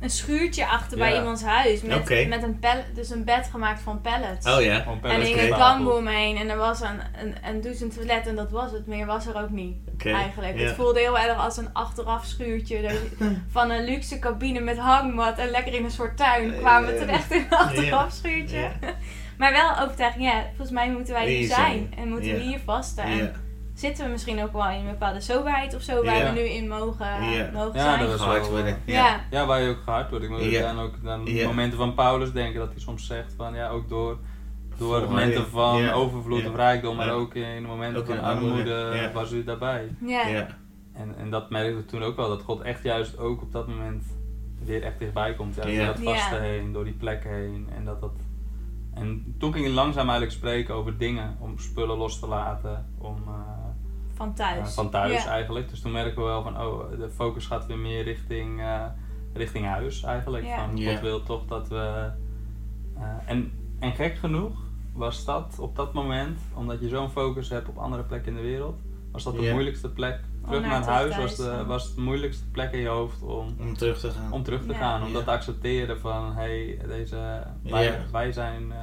Een 0.00 0.10
schuurtje 0.10 0.66
achter 0.66 0.98
bij 0.98 1.16
iemands 1.16 1.42
huis. 1.42 1.82
Met, 1.82 2.28
met 2.28 2.42
een 2.42 2.58
pallet, 2.58 2.84
dus 2.94 3.10
een 3.10 3.24
bed 3.24 3.48
gemaakt 3.50 3.80
van 3.80 4.00
pallets. 4.00 4.46
Oh 4.46 4.62
ja. 4.62 4.84
En 5.02 5.20
er 5.20 5.42
een 5.42 5.58
bamboe 5.58 5.92
omheen 5.92 6.36
en 6.36 6.48
er 6.48 6.56
was 6.56 6.80
een, 6.80 7.00
een, 7.22 7.34
een 7.48 7.60
douche 7.60 7.84
en 7.84 7.90
toilet 7.90 8.26
en 8.26 8.36
dat 8.36 8.50
was 8.50 8.72
het. 8.72 8.86
Meer 8.86 9.06
was 9.06 9.26
er 9.26 9.42
ook 9.42 9.50
niet, 9.50 9.76
Oké. 9.92 10.10
eigenlijk. 10.10 10.58
Het 10.60 10.74
voelde 10.74 10.98
heel 11.00 11.18
erg 11.18 11.38
als 11.38 11.56
een 11.56 11.72
achteraf 11.72 12.24
schuurtje. 12.24 12.90
Van 13.56 13.70
een 13.70 13.84
luxe 13.84 14.18
cabine 14.18 14.60
met 14.60 14.78
hangmat 14.78 15.38
en 15.38 15.50
lekker 15.50 15.74
in 15.74 15.84
een 15.84 15.90
soort 15.90 16.16
tuin 16.16 16.54
kwamen 16.58 16.92
we 16.92 16.98
terecht 16.98 17.30
in 17.30 17.46
een 17.50 17.56
achteraf 17.58 18.12
schuurtje. 18.12 18.70
Ja. 19.38 19.50
Maar 19.50 19.52
wel 19.52 19.84
overtuiging, 19.84 20.24
ja, 20.24 20.42
volgens 20.46 20.70
mij 20.70 20.90
moeten 20.90 21.14
wij 21.14 21.28
hier 21.30 21.46
zijn. 21.48 21.92
En 21.96 22.08
moeten 22.08 22.30
we 22.30 22.36
Ja. 22.36 22.42
hier 22.48 22.58
vasten. 22.64 23.04
En 23.04 23.16
Ja. 23.16 23.32
zitten 23.74 24.04
we 24.04 24.10
misschien 24.10 24.42
ook 24.42 24.52
wel 24.52 24.68
in 24.68 24.78
een 24.80 24.86
bepaalde 24.90 25.20
soberheid 25.20 25.74
of 25.74 25.82
zo, 25.82 26.04
waar 26.04 26.16
Ja. 26.16 26.32
we 26.32 26.40
nu 26.40 26.46
in 26.46 26.68
mogen, 26.68 27.06
Ja. 27.06 27.50
mogen 27.52 27.74
Ja, 27.78 27.82
zijn. 27.82 27.98
dat 27.98 28.08
was 28.08 28.20
Gehard 28.20 28.40
wel, 28.40 28.50
worden. 28.50 28.78
ja. 28.84 28.94
Ja. 29.06 29.20
Ja, 29.30 29.46
waar 29.46 29.60
je 29.60 29.68
ook 29.70 29.82
gehard 29.84 30.10
wordt. 30.10 30.24
Ik 30.24 30.30
moet 30.30 30.42
Ja. 30.44 30.60
dan 30.72 30.80
ook 30.84 30.94
aan 31.06 31.26
Ja. 31.26 31.46
momenten 31.46 31.78
van 31.78 31.94
Paulus 31.94 32.32
denken 32.32 32.60
dat 32.60 32.70
hij 32.70 32.80
soms 32.80 33.06
zegt 33.06 33.34
van, 33.36 33.54
ja, 33.54 33.68
ook 33.68 33.88
door, 33.88 34.18
door 34.78 35.00
momenten 35.02 35.46
van 35.48 35.82
Ja. 35.82 35.92
overvloed 35.92 36.42
Ja. 36.42 36.48
of 36.48 36.54
rijkdom, 36.56 36.96
maar 36.96 37.06
Ja. 37.06 37.12
ook 37.12 37.34
in 37.34 37.62
momenten 37.62 38.00
Ook 38.00 38.06
van 38.06 38.14
in 38.16 38.20
armoede. 38.22 38.74
armoede 38.74 38.96
Ja. 38.96 39.12
was 39.12 39.32
u 39.32 39.44
daarbij. 39.44 39.88
Ja. 40.06 40.26
Ja. 40.26 40.46
En, 40.94 41.14
en 41.18 41.30
dat 41.30 41.50
merkte 41.50 41.78
ik 41.78 41.88
toen 41.88 42.02
ook 42.02 42.16
wel, 42.16 42.28
dat 42.28 42.42
God 42.42 42.60
echt 42.62 42.82
juist 42.82 43.18
ook 43.18 43.42
op 43.42 43.52
dat 43.52 43.66
moment 43.68 44.04
weer 44.64 44.82
echt 44.82 44.98
dichtbij 44.98 45.34
komt. 45.34 45.54
Ja. 45.54 45.62
door 45.62 45.86
dat 45.86 45.98
vaste 46.14 46.34
Ja. 46.34 46.40
heen, 46.40 46.72
door 46.72 46.84
die 46.84 46.92
plekken 46.92 47.30
heen. 47.30 47.68
En, 47.76 47.84
dat 47.84 48.00
dat, 48.00 48.12
en 49.00 49.34
toen 49.38 49.52
ging 49.52 49.64
hij 49.64 49.74
langzaam 49.74 50.08
eigenlijk 50.08 50.38
spreken 50.38 50.74
over 50.74 50.98
dingen, 50.98 51.36
om 51.40 51.58
spullen 51.58 51.96
los 51.96 52.18
te 52.20 52.26
laten, 52.28 52.86
om, 52.98 53.16
eh, 53.26 53.32
Van 54.14 54.34
thuis. 54.34 54.68
eh, 54.68 54.74
van 54.74 54.90
thuis 54.90 55.24
Ja. 55.24 55.30
eigenlijk. 55.30 55.68
Dus 55.68 55.80
toen 55.80 55.92
merken 55.92 56.22
we 56.22 56.28
wel 56.28 56.42
van, 56.42 56.60
oh, 56.60 56.90
de 56.98 57.10
focus 57.10 57.46
gaat 57.46 57.66
weer 57.66 57.78
meer 57.78 58.02
richting, 58.02 58.60
eh, 58.60 58.84
richting 59.32 59.66
huis 59.66 60.02
eigenlijk. 60.02 60.44
Ja. 60.44 60.56
Van. 60.56 60.82
God 60.84 61.00
wil 61.00 61.22
toch 61.22 61.46
dat 61.46 61.68
we... 61.68 62.10
eh, 62.96 63.02
en, 63.26 63.52
en 63.78 63.92
gek 63.94 64.16
genoeg 64.16 64.56
was 64.92 65.24
dat 65.24 65.58
op 65.60 65.76
dat 65.76 65.92
moment, 65.92 66.40
omdat 66.54 66.80
je 66.80 66.88
zo'n 66.88 67.10
focus 67.10 67.48
hebt 67.48 67.68
op 67.68 67.76
andere 67.78 68.02
plekken 68.02 68.30
in 68.32 68.36
de 68.38 68.44
wereld, 68.48 68.80
was 69.12 69.24
dat 69.24 69.34
de 69.34 69.42
moeilijkste 69.52 69.90
plek. 69.90 70.20
Terug 70.48 70.60
naar 70.62 70.70
naar 70.70 70.82
terug 70.82 70.96
huis 70.96 71.16
was, 71.16 71.36
de, 71.36 71.64
was 71.66 71.94
de 71.94 72.00
moeilijkste 72.00 72.44
plek 72.50 72.72
in 72.72 72.80
je 72.80 72.88
hoofd 72.88 73.22
om, 73.22 73.56
Om 73.60 73.76
terug 73.76 74.00
te 74.00 74.10
gaan. 74.10 74.32
om 74.32 74.42
terug 74.42 74.60
te 74.66 74.72
Ja. 74.72 74.78
gaan. 74.78 75.00
Om 75.02 75.08
Ja. 75.08 75.14
dat 75.14 75.24
te 75.24 75.30
accepteren 75.30 76.00
van, 76.00 76.32
hey, 76.36 76.78
deze, 76.88 77.42
wij, 77.62 77.84
Ja. 77.84 77.96
wij 78.12 78.32
zijn 78.32 78.72
eh, 78.72 78.78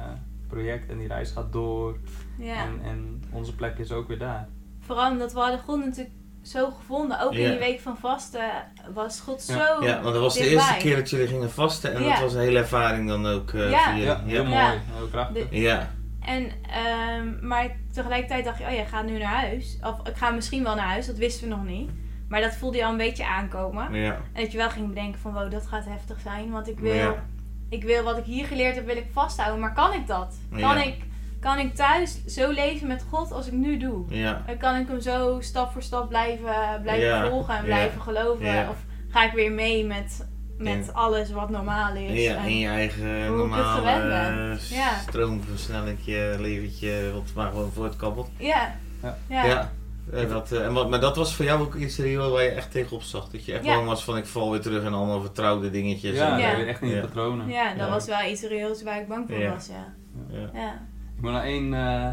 project 0.48 0.90
en 0.90 0.98
die 0.98 1.08
reis 1.08 1.30
gaat 1.30 1.52
door. 1.52 1.96
Ja. 2.38 2.54
En, 2.64 2.80
en 2.84 3.22
onze 3.32 3.54
plek 3.54 3.78
is 3.78 3.92
ook 3.92 4.08
weer 4.08 4.18
daar. 4.18 4.48
Vooral 4.80 5.10
omdat 5.10 5.32
we 5.32 5.38
hadden 5.38 5.58
God 5.60 5.78
natuurlijk 5.84 6.14
zo 6.42 6.70
gevonden. 6.70 7.20
Ook 7.20 7.32
in 7.32 7.50
die 7.50 7.58
week 7.58 7.80
van 7.80 7.96
vasten 7.96 8.50
was 8.94 9.20
God 9.20 9.46
Ja. 9.46 9.54
zo 9.76 9.84
Ja, 9.84 9.92
want 10.02 10.12
dat 10.14 10.22
was 10.22 10.34
de 10.34 10.48
eerste 10.48 10.76
keer 10.78 10.96
dat 10.96 11.10
jullie 11.10 11.26
gingen 11.26 11.50
vasten 11.50 11.94
en 11.94 12.02
Ja. 12.02 12.10
dat 12.12 12.20
was 12.20 12.32
een 12.34 12.40
hele 12.40 12.58
ervaring 12.58 13.08
dan 13.08 13.26
ook 13.26 13.50
eh 13.52 13.70
Ja. 13.70 13.82
voor 13.84 13.92
jullie. 13.92 14.04
Ja, 14.08 14.20
heel 14.24 14.42
ja. 14.42 14.48
mooi, 14.48 14.60
Ja. 14.60 14.74
heel 14.96 15.06
krachtig. 15.10 15.48
De- 15.48 15.60
Ja. 15.60 15.90
En, 16.20 16.50
ehm, 16.62 17.46
maar 17.46 17.76
tegelijkertijd 17.96 18.44
dacht 18.44 18.58
je, 18.58 18.64
oh 18.66 18.72
ja, 18.74 18.84
ga 18.84 19.02
nu 19.02 19.18
naar 19.18 19.34
huis. 19.34 19.78
Of 19.82 20.08
ik 20.08 20.16
ga 20.16 20.30
misschien 20.30 20.62
wel 20.62 20.74
naar 20.74 20.86
huis, 20.88 21.06
dat 21.06 21.16
wisten 21.16 21.48
we 21.48 21.54
nog 21.54 21.64
niet. 21.64 21.90
Maar 22.28 22.40
dat 22.40 22.54
voelde 22.56 22.76
je 22.76 22.84
al 22.84 22.90
een 22.90 22.96
beetje 22.96 23.26
aankomen. 23.26 23.94
Ja. 23.94 24.16
En 24.32 24.42
dat 24.42 24.52
je 24.52 24.58
wel 24.58 24.70
ging 24.70 24.88
bedenken 24.88 25.20
van, 25.20 25.32
wow, 25.32 25.50
dat 25.50 25.66
gaat 25.66 25.84
heftig 25.84 26.20
zijn. 26.20 26.50
Want 26.50 26.68
ik 26.68 26.78
wil, 26.78 26.94
Ja. 26.94 27.24
ik 27.68 27.82
wil 27.84 28.02
wat 28.04 28.18
ik 28.18 28.24
hier 28.24 28.46
geleerd 28.46 28.74
heb, 28.74 28.86
wil 28.86 28.96
ik 28.96 29.06
vasthouden. 29.12 29.60
Maar 29.60 29.72
kan 29.74 29.92
ik 29.92 30.06
dat? 30.06 30.34
Kan, 30.50 30.58
Ja. 30.58 30.82
ik, 30.82 31.04
kan 31.40 31.58
ik 31.58 31.74
thuis 31.74 32.24
zo 32.24 32.50
leven 32.50 32.86
met 32.86 33.04
God 33.10 33.32
als 33.32 33.46
ik 33.46 33.52
nu 33.52 33.76
doe? 33.76 34.04
Ja. 34.08 34.42
En 34.46 34.58
Kan 34.58 34.76
ik 34.76 34.88
hem 34.88 35.00
zo 35.00 35.36
stap 35.40 35.72
voor 35.72 35.82
stap 35.82 36.08
blijven, 36.08 36.80
blijven 36.82 37.28
volgen 37.30 37.56
en 37.56 37.64
blijven 37.64 38.00
geloven? 38.00 38.68
Of 38.68 38.76
ga 39.08 39.24
ik 39.24 39.32
weer 39.32 39.52
mee 39.52 39.84
met, 39.84 40.28
met 40.58 40.88
En- 40.88 40.94
alles 40.94 41.30
wat 41.32 41.50
normaal 41.50 41.94
is? 41.96 42.22
Ja, 42.22 42.36
En- 42.36 42.44
in 42.48 42.58
je 42.58 42.68
eigen 42.68 43.36
normale 43.36 43.90
eh, 43.90 44.70
Ja. 44.70 44.98
stroomversnellingje, 45.08 46.36
leventje, 46.38 47.10
wat 47.14 47.22
maar 47.34 47.50
gewoon 47.50 47.72
voortkabbelt. 47.72 48.28
ja. 48.36 48.74
Ja. 49.02 49.16
Ja. 49.28 49.44
Ja. 49.44 49.70
Eh, 50.12 50.28
dat, 50.28 50.52
eh, 50.52 50.64
en 50.64 50.72
wat, 50.72 50.90
maar 50.90 51.00
dat 51.00 51.16
was 51.16 51.34
voor 51.34 51.44
jou 51.44 51.60
ook 51.60 51.74
iets 51.74 51.98
waar 51.98 52.42
je 52.42 52.48
echt 52.48 52.70
tegenop 52.70 53.02
zag. 53.02 53.28
Dat 53.28 53.44
je 53.44 53.52
echt 53.52 53.64
Ja. 53.64 53.74
bang 53.74 53.86
was 53.86 54.04
van 54.04 54.16
ik 54.16 54.26
val 54.26 54.50
weer 54.50 54.60
terug 54.60 54.84
in 54.84 54.92
allemaal 54.92 55.20
vertrouwde 55.20 55.70
dingetjes. 55.70 56.16
Ja, 56.16 56.32
En, 56.32 56.58
Ja. 56.58 56.64
echt 56.66 56.80
niet 56.80 56.92
Ja. 56.92 57.00
patronen. 57.00 57.48
Ja, 57.48 57.68
dat 57.68 57.86
Ja. 57.86 57.88
was 57.90 58.06
wel 58.06 58.30
iets 58.30 58.42
reëels 58.42 58.82
waar 58.82 59.00
ik 59.00 59.08
bang 59.08 59.24
voor 59.28 59.38
Ja. 59.38 59.52
was, 59.52 59.66
ja. 59.66 59.94
ja. 60.30 60.50
Ja. 60.60 60.72
Ik 61.16 61.22
moet 61.22 61.32
nog 61.32 61.42
één, 61.42 61.74
eh, 61.74 62.08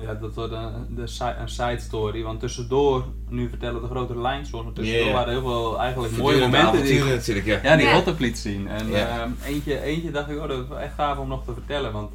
ja, 0.00 0.14
dat 0.14 0.34
wordt 0.34 0.52
een, 0.52 0.94
de, 0.94 1.34
een 1.38 1.48
side 1.48 1.78
story, 1.78 2.22
want 2.22 2.40
tussendoor, 2.40 3.04
nu 3.28 3.48
vertellen 3.48 3.80
de 3.80 3.88
grotere 3.88 4.20
lijns 4.20 4.48
soms, 4.48 4.64
maar 4.64 4.72
tussendoor 4.72 5.12
waren 5.12 5.32
heel 5.32 5.42
veel 5.42 5.80
eigenlijk 5.80 6.16
mooie 6.16 6.40
momenten 6.40 6.82
die 6.82 7.04
natuurlijk, 7.04 7.46
ja. 7.46 7.58
Ja, 7.62 7.76
die 7.76 7.86
Ja. 7.86 7.94
God 7.94 8.08
ook 8.08 8.18
liet 8.18 8.38
zien. 8.38 8.68
En 8.68 8.88
Ja. 8.88 9.08
ehm, 9.20 9.30
eentje, 9.44 9.80
eentje 9.82 10.10
dacht 10.10 10.30
ik, 10.30 10.36
oh, 10.40 10.48
dat 10.48 10.62
is 10.62 10.68
wel 10.68 10.78
echt 10.78 10.94
gaaf 10.94 11.18
om 11.18 11.28
nog 11.28 11.44
te 11.44 11.52
vertellen. 11.52 11.92
Want 11.92 12.12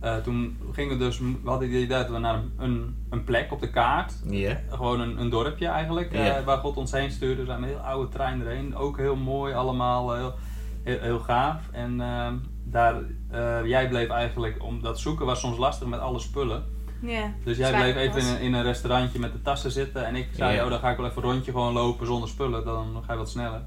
eh, 0.00 0.16
toen 0.16 0.58
gingen 0.72 0.98
we 0.98 1.04
dus, 1.04 1.18
we 1.18 1.34
hadden 1.44 1.68
het 1.68 1.76
idee 1.76 1.86
dat 1.98 2.08
we 2.10 2.18
naar 2.18 2.42
een, 2.58 2.96
een, 3.10 3.24
plek 3.24 3.52
op 3.52 3.60
de 3.60 3.70
kaart, 3.70 4.12
Ja. 4.28 4.60
gewoon 4.70 5.00
een, 5.00 5.20
een 5.20 5.30
dorpje 5.30 5.66
eigenlijk, 5.66 6.12
eh, 6.12 6.44
waar 6.44 6.58
God 6.58 6.76
ons 6.76 6.92
heen 6.92 7.10
stuurde. 7.10 7.40
We 7.40 7.46
zijn 7.46 7.60
met 7.60 7.70
een 7.70 7.76
heel 7.76 7.84
oude 7.84 8.08
trein 8.12 8.40
erheen, 8.40 8.76
ook 8.76 8.96
heel 8.96 9.16
mooi 9.16 9.54
allemaal, 9.54 10.14
heel, 10.14 10.34
heel, 10.82 11.00
heel 11.00 11.18
gaaf. 11.18 11.60
En 11.72 12.00
ehm, 12.00 12.34
daar, 12.64 12.94
eh, 13.30 13.64
jij 13.64 13.88
bleef 13.88 14.08
eigenlijk, 14.08 14.62
om 14.64 14.82
dat 14.82 14.98
zoeken 14.98 15.26
was 15.26 15.40
soms 15.40 15.58
lastig 15.58 15.88
met 15.88 16.00
alle 16.00 16.18
spullen. 16.18 16.64
Ja. 17.00 17.32
Dus 17.44 17.56
jij 17.56 17.72
bleef 17.72 17.96
even 17.96 18.20
in 18.20 18.26
een, 18.26 18.40
in 18.40 18.52
een 18.52 18.62
restaurantje 18.62 19.18
met 19.18 19.32
de 19.32 19.42
tassen 19.42 19.70
zitten 19.70 20.06
en 20.06 20.14
ik 20.14 20.28
zei, 20.32 20.62
oh 20.62 20.70
dan 20.70 20.78
ga 20.78 20.90
ik 20.90 20.96
wel 20.96 21.06
even 21.06 21.22
een 21.22 21.30
rondje 21.30 21.52
gewoon 21.52 21.72
lopen 21.72 22.06
zonder 22.06 22.28
spullen, 22.28 22.64
dan 22.64 23.02
ga 23.06 23.12
je 23.12 23.18
wat 23.18 23.30
sneller. 23.30 23.62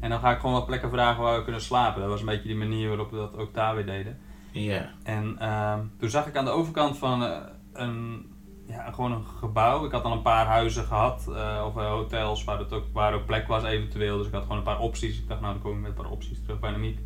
En 0.00 0.10
dan 0.10 0.20
ga 0.20 0.32
ik 0.32 0.40
gewoon 0.40 0.54
wat 0.54 0.66
plekken 0.66 0.90
vragen 0.90 1.22
waar 1.22 1.36
we 1.36 1.42
kunnen 1.42 1.60
slapen. 1.60 2.00
Dat 2.00 2.10
was 2.10 2.20
een 2.20 2.26
beetje 2.26 2.48
die 2.48 2.56
manier 2.56 2.88
waarop 2.88 3.10
we 3.10 3.16
dat 3.16 3.36
ook 3.36 3.54
daar 3.54 3.74
weer 3.74 3.86
deden. 3.86 4.18
Ja. 4.50 4.90
En 5.02 5.36
ehm, 5.38 5.80
toen 5.98 6.10
zag 6.10 6.26
ik 6.26 6.36
aan 6.36 6.44
de 6.44 6.50
overkant 6.50 6.98
van 6.98 7.24
eh, 7.24 7.36
een, 7.72 8.26
ja, 8.66 8.90
gewoon 8.90 9.12
een 9.12 9.26
gebouw. 9.26 9.84
Ik 9.84 9.92
had 9.92 10.04
al 10.04 10.12
een 10.12 10.22
paar 10.22 10.46
huizen 10.46 10.84
gehad, 10.84 11.28
eh, 11.28 11.64
of 11.66 11.76
eh, 11.76 11.90
hotels 11.90 12.44
waar, 12.44 12.58
het 12.58 12.72
ook, 12.72 12.84
waar 12.92 13.14
ook 13.14 13.26
plek 13.26 13.46
was 13.46 13.64
eventueel. 13.64 14.18
Dus 14.18 14.26
ik 14.26 14.32
had 14.32 14.42
gewoon 14.42 14.56
een 14.56 14.62
paar 14.62 14.80
opties. 14.80 15.18
Ik 15.18 15.28
dacht, 15.28 15.40
nou 15.40 15.52
dan 15.52 15.62
kom 15.62 15.72
ik 15.72 15.80
met 15.80 15.90
een 15.90 16.02
paar 16.02 16.12
opties 16.12 16.42
terug 16.42 16.60
bij 16.60 16.70
Namiek. 16.70 16.98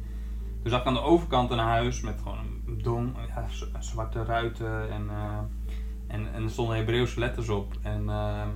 Toen 0.67 0.75
zag 0.75 0.85
ik 0.85 0.91
aan 0.91 0.95
de 1.03 1.11
overkant 1.11 1.51
een 1.51 1.59
huis 1.59 2.01
met 2.01 2.15
gewoon 2.23 2.39
een 2.39 2.81
dom, 2.83 3.15
ja, 3.35 3.45
z- 3.51 3.65
zwarte 3.79 4.25
ruiten 4.25 4.91
en, 4.91 5.07
eh, 5.11 5.39
en, 6.15 6.27
en 6.35 6.43
er 6.43 6.51
stonden 6.51 6.77
Hebreeuwse 6.77 7.19
letters 7.21 7.49
op. 7.49 7.73
En 7.83 8.05
ehm, 8.09 8.49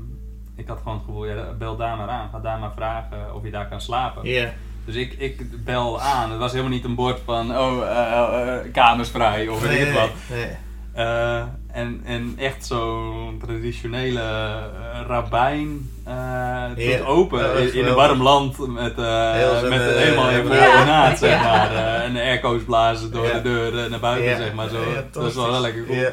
ik 0.56 0.66
had 0.68 0.78
gewoon 0.78 0.94
het 0.94 1.04
gevoel, 1.04 1.26
ja, 1.26 1.52
bel 1.58 1.76
daar 1.76 1.96
maar 1.96 2.08
aan. 2.08 2.28
Ga 2.30 2.38
daar 2.40 2.58
maar 2.58 2.72
vragen 2.76 3.34
of 3.34 3.44
je 3.44 3.50
daar 3.50 3.68
kan 3.68 3.80
slapen. 3.80 4.28
Ja. 4.28 4.52
Dus 4.84 4.94
ik, 4.94 5.12
ik 5.12 5.64
bel 5.64 6.00
aan. 6.00 6.30
Het 6.30 6.38
was 6.38 6.50
helemaal 6.52 6.72
niet 6.72 6.84
een 6.84 6.94
bord 6.94 7.20
van, 7.24 7.50
oh, 7.58 7.82
eh, 7.82 8.56
eh, 8.64 8.72
kamers 8.72 9.08
vrij 9.10 9.48
of 9.48 9.60
weet 9.62 9.86
ik 9.88 9.94
wat. 9.94 10.10
Nee. 10.30 10.56
Eh, 11.72 11.80
En, 11.80 12.00
en 12.04 12.34
echt 12.38 12.66
zo'n 12.66 13.38
traditionele 13.46 14.20
eh, 14.20 15.00
rabbijn 15.06 15.90
eh 16.04 16.68
doet 16.68 16.84
Ja. 16.84 17.04
open 17.04 17.62
in, 17.62 17.74
in 17.74 17.86
een 17.86 17.94
warm 17.94 18.22
land 18.22 18.58
met, 18.68 18.98
eh, 18.98 19.32
Heel 19.32 19.58
zo'n, 19.60 19.68
met 19.68 19.80
eh, 19.80 19.86
helemaal 19.96 20.30
in 20.30 20.46
ja. 20.46 21.16
zeg 21.16 21.30
Ja. 21.30 21.42
maar. 21.42 21.74
eh, 21.74 22.04
en 22.04 22.12
de 22.12 22.20
airco's 22.20 22.62
blazen 22.62 23.12
door 23.12 23.26
Ja. 23.26 23.32
de 23.32 23.42
deur 23.42 23.84
eh, 23.84 23.90
naar 23.90 24.00
buiten, 24.00 24.30
Ja. 24.30 24.36
zeg 24.36 24.54
maar. 24.54 24.68
Zo. 24.68 24.80
Ja, 24.90 25.04
dat 25.12 25.26
is 25.26 25.34
wel 25.34 25.50
wel 25.50 25.60
lekker 25.60 25.84
cool. 25.86 25.98
Ja. 25.98 26.10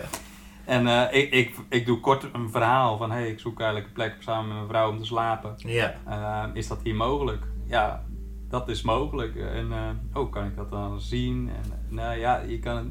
En 0.66 0.88
eh, 0.88 1.22
ik, 1.22 1.32
ik, 1.32 1.56
ik 1.70 1.86
doe 1.86 2.00
kort 2.00 2.24
een 2.34 2.50
verhaal 2.52 2.98
van, 2.98 3.12
hey, 3.12 3.28
ik 3.30 3.40
zoek 3.40 3.60
eigenlijk 3.60 3.88
een 3.88 3.94
plek 3.96 4.16
samen 4.20 4.48
met 4.48 4.56
mijn 4.56 4.68
vrouw 4.68 4.90
om 4.90 4.98
te 5.00 5.06
slapen. 5.06 5.54
Ja. 5.58 5.94
Eh, 6.08 6.44
is 6.54 6.68
dat 6.68 6.80
hier 6.84 6.96
mogelijk? 6.96 7.44
Ja, 7.68 8.04
dat 8.50 8.70
is 8.70 8.82
mogelijk. 8.82 9.36
En 9.36 9.68
eh, 9.72 10.20
oh, 10.22 10.32
kan 10.32 10.46
ik 10.46 10.56
dat 10.56 10.72
dan 10.72 11.00
zien? 11.02 11.50
En, 11.64 11.72
eh, 11.72 11.78
nou 11.96 12.20
ja, 12.20 12.42
je 12.48 12.60
kan 12.60 12.76
het 12.76 12.86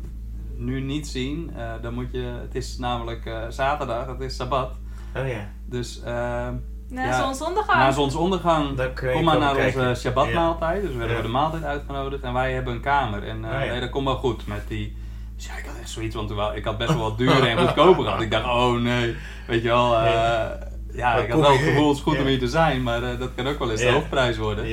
nu 0.57 0.81
niet 0.81 1.07
zien. 1.09 1.53
Eh, 1.57 1.73
dan 1.83 1.95
moet 1.95 2.09
je, 2.13 2.39
het 2.43 2.55
is 2.55 2.79
namelijk 2.79 3.27
eh, 3.27 3.39
zaterdag, 3.49 4.07
het 4.07 4.21
is 4.21 4.37
sabbat. 4.37 4.71
Oh 5.17 5.29
ja. 5.29 5.49
Dus 5.67 6.03
eh, 6.03 6.49
Na 6.89 7.05
Ja. 7.05 7.23
zonsondergang. 7.23 7.79
na 7.79 7.91
zonsondergang 7.93 8.81
kom 9.13 9.25
maar 9.25 9.39
naar 9.39 9.55
kijken. 9.55 9.89
onze 9.89 10.01
Shabbatmaaltijd. 10.01 10.83
Dus 10.83 10.91
we 10.93 10.99
hebben 10.99 11.17
Ja. 11.17 11.23
de 11.23 11.29
maaltijd 11.29 11.65
uitgenodigd 11.65 12.23
en 12.23 12.33
wij 12.33 12.53
hebben 12.53 12.75
een 12.75 12.81
kamer. 12.81 13.23
En 13.23 13.45
Oh 13.45 13.51
ja. 13.51 13.59
nee, 13.59 13.81
dat 13.81 13.91
komt 13.91 14.05
wel 14.05 14.17
goed 14.17 14.47
met 14.47 14.69
die... 14.69 14.97
Dus 15.37 15.47
ja, 15.47 15.57
ik 15.57 15.65
had 15.65 15.75
echt 15.81 15.91
zoiets, 15.91 16.15
want 16.15 16.31
ik 16.55 16.65
had 16.65 16.79
best 16.79 16.93
wel 16.93 17.03
wat 17.03 17.19
duur 17.19 17.47
en 17.47 17.59
goedkoper 17.59 18.05
gehad. 18.05 18.21
Ik 18.21 18.31
dacht, 18.31 18.45
oh 18.45 18.73
nee, 18.81 19.17
weet 19.47 19.63
je 19.63 19.69
wel... 19.69 19.95
eh, 19.97 20.45
ja, 20.93 21.15
ik 21.17 21.31
had 21.31 21.41
wel 21.41 21.51
het 21.53 21.61
gevoel, 21.61 21.89
het 21.89 21.97
is 21.97 22.03
goed 22.03 22.15
Ja. 22.15 22.21
om 22.21 22.27
hier 22.27 22.39
te 22.39 22.49
zijn, 22.49 22.83
maar 22.83 23.03
eh, 23.03 23.19
dat 23.19 23.31
kan 23.35 23.47
ook 23.47 23.59
wel 23.59 23.71
eens 23.71 23.81
Ja. 23.83 23.87
de 23.89 23.93
hoofdprijs 23.95 24.37
worden. 24.37 24.67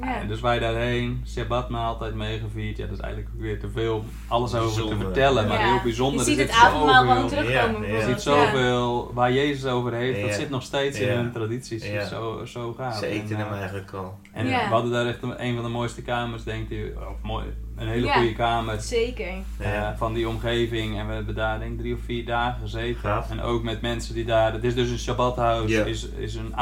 Ja. 0.00 0.20
En 0.20 0.28
dus 0.28 0.40
wij 0.40 0.58
daarheen, 0.58 1.22
Shabbatmaaltijd 1.26 2.14
meegevierd. 2.14 2.76
Ja, 2.76 2.84
dat 2.86 2.94
is 2.94 3.00
eigenlijk 3.00 3.34
ook 3.34 3.40
weer 3.42 3.60
te 3.60 3.70
veel 3.70 3.96
om 3.96 4.04
alles 4.28 4.54
over 4.54 4.86
te 4.88 4.96
vertellen, 4.96 5.48
maar 5.48 5.58
Ja. 5.60 5.66
heel 5.72 5.82
bijzonder. 5.82 6.18
Je 6.18 6.24
ziet 6.30 6.38
het 6.38 6.50
avondmaal 6.50 7.06
gewoon 7.06 7.28
terugkomen. 7.28 7.82
Ja, 7.82 7.88
ja. 7.88 7.98
Je 7.98 8.04
ziet 8.04 8.20
zoveel 8.20 9.10
waar 9.14 9.32
Jezus 9.32 9.70
over 9.70 9.92
heeft, 9.92 10.20
dat 10.20 10.34
zit 10.34 10.50
nog 10.50 10.62
steeds 10.62 10.98
in 11.00 11.08
hun 11.08 11.32
tradities. 11.32 11.86
Ja. 11.88 12.04
Zo, 12.06 12.44
zo 12.44 12.72
gaat 12.78 12.96
Ze 12.96 13.06
eten 13.06 13.36
en, 13.36 13.42
hem 13.42 13.52
eh, 13.52 13.58
eigenlijk 13.58 13.92
al. 13.92 14.18
En 14.32 14.46
Ja. 14.46 14.58
we 14.68 14.74
hadden 14.74 14.90
daar 14.92 15.06
echt 15.06 15.22
een, 15.22 15.44
een 15.44 15.54
van 15.54 15.64
de 15.64 15.70
mooiste 15.70 16.02
kamers, 16.02 16.44
denk 16.44 16.68
ik. 16.70 16.94
Of 16.98 17.16
mooi, 17.22 17.44
een 17.76 17.88
hele 17.88 18.06
Ja. 18.06 18.12
goede 18.14 18.32
kamer. 18.34 18.80
Zeker. 18.80 19.32
eh, 19.58 19.88
van 19.96 20.14
die 20.14 20.28
omgeving. 20.28 20.98
En 20.98 21.06
we 21.08 21.12
hebben 21.14 21.34
daar 21.34 21.58
denk 21.58 21.72
ik 21.72 21.78
drie 21.78 21.94
of 21.94 22.00
vier 22.04 22.24
dagen 22.26 22.60
gezeten. 22.60 23.00
Gaaf. 23.00 23.30
En 23.30 23.40
ook 23.40 23.62
met 23.62 23.80
mensen 23.80 24.14
die 24.14 24.24
daar... 24.24 24.52
Het 24.52 24.64
is 24.64 24.74
dus 24.74 24.90
een 24.90 24.98
Shabbathuis. 24.98 25.70
Ja. 25.70 25.84
is, 25.84 26.08
is 26.08 26.34
een 26.34 26.56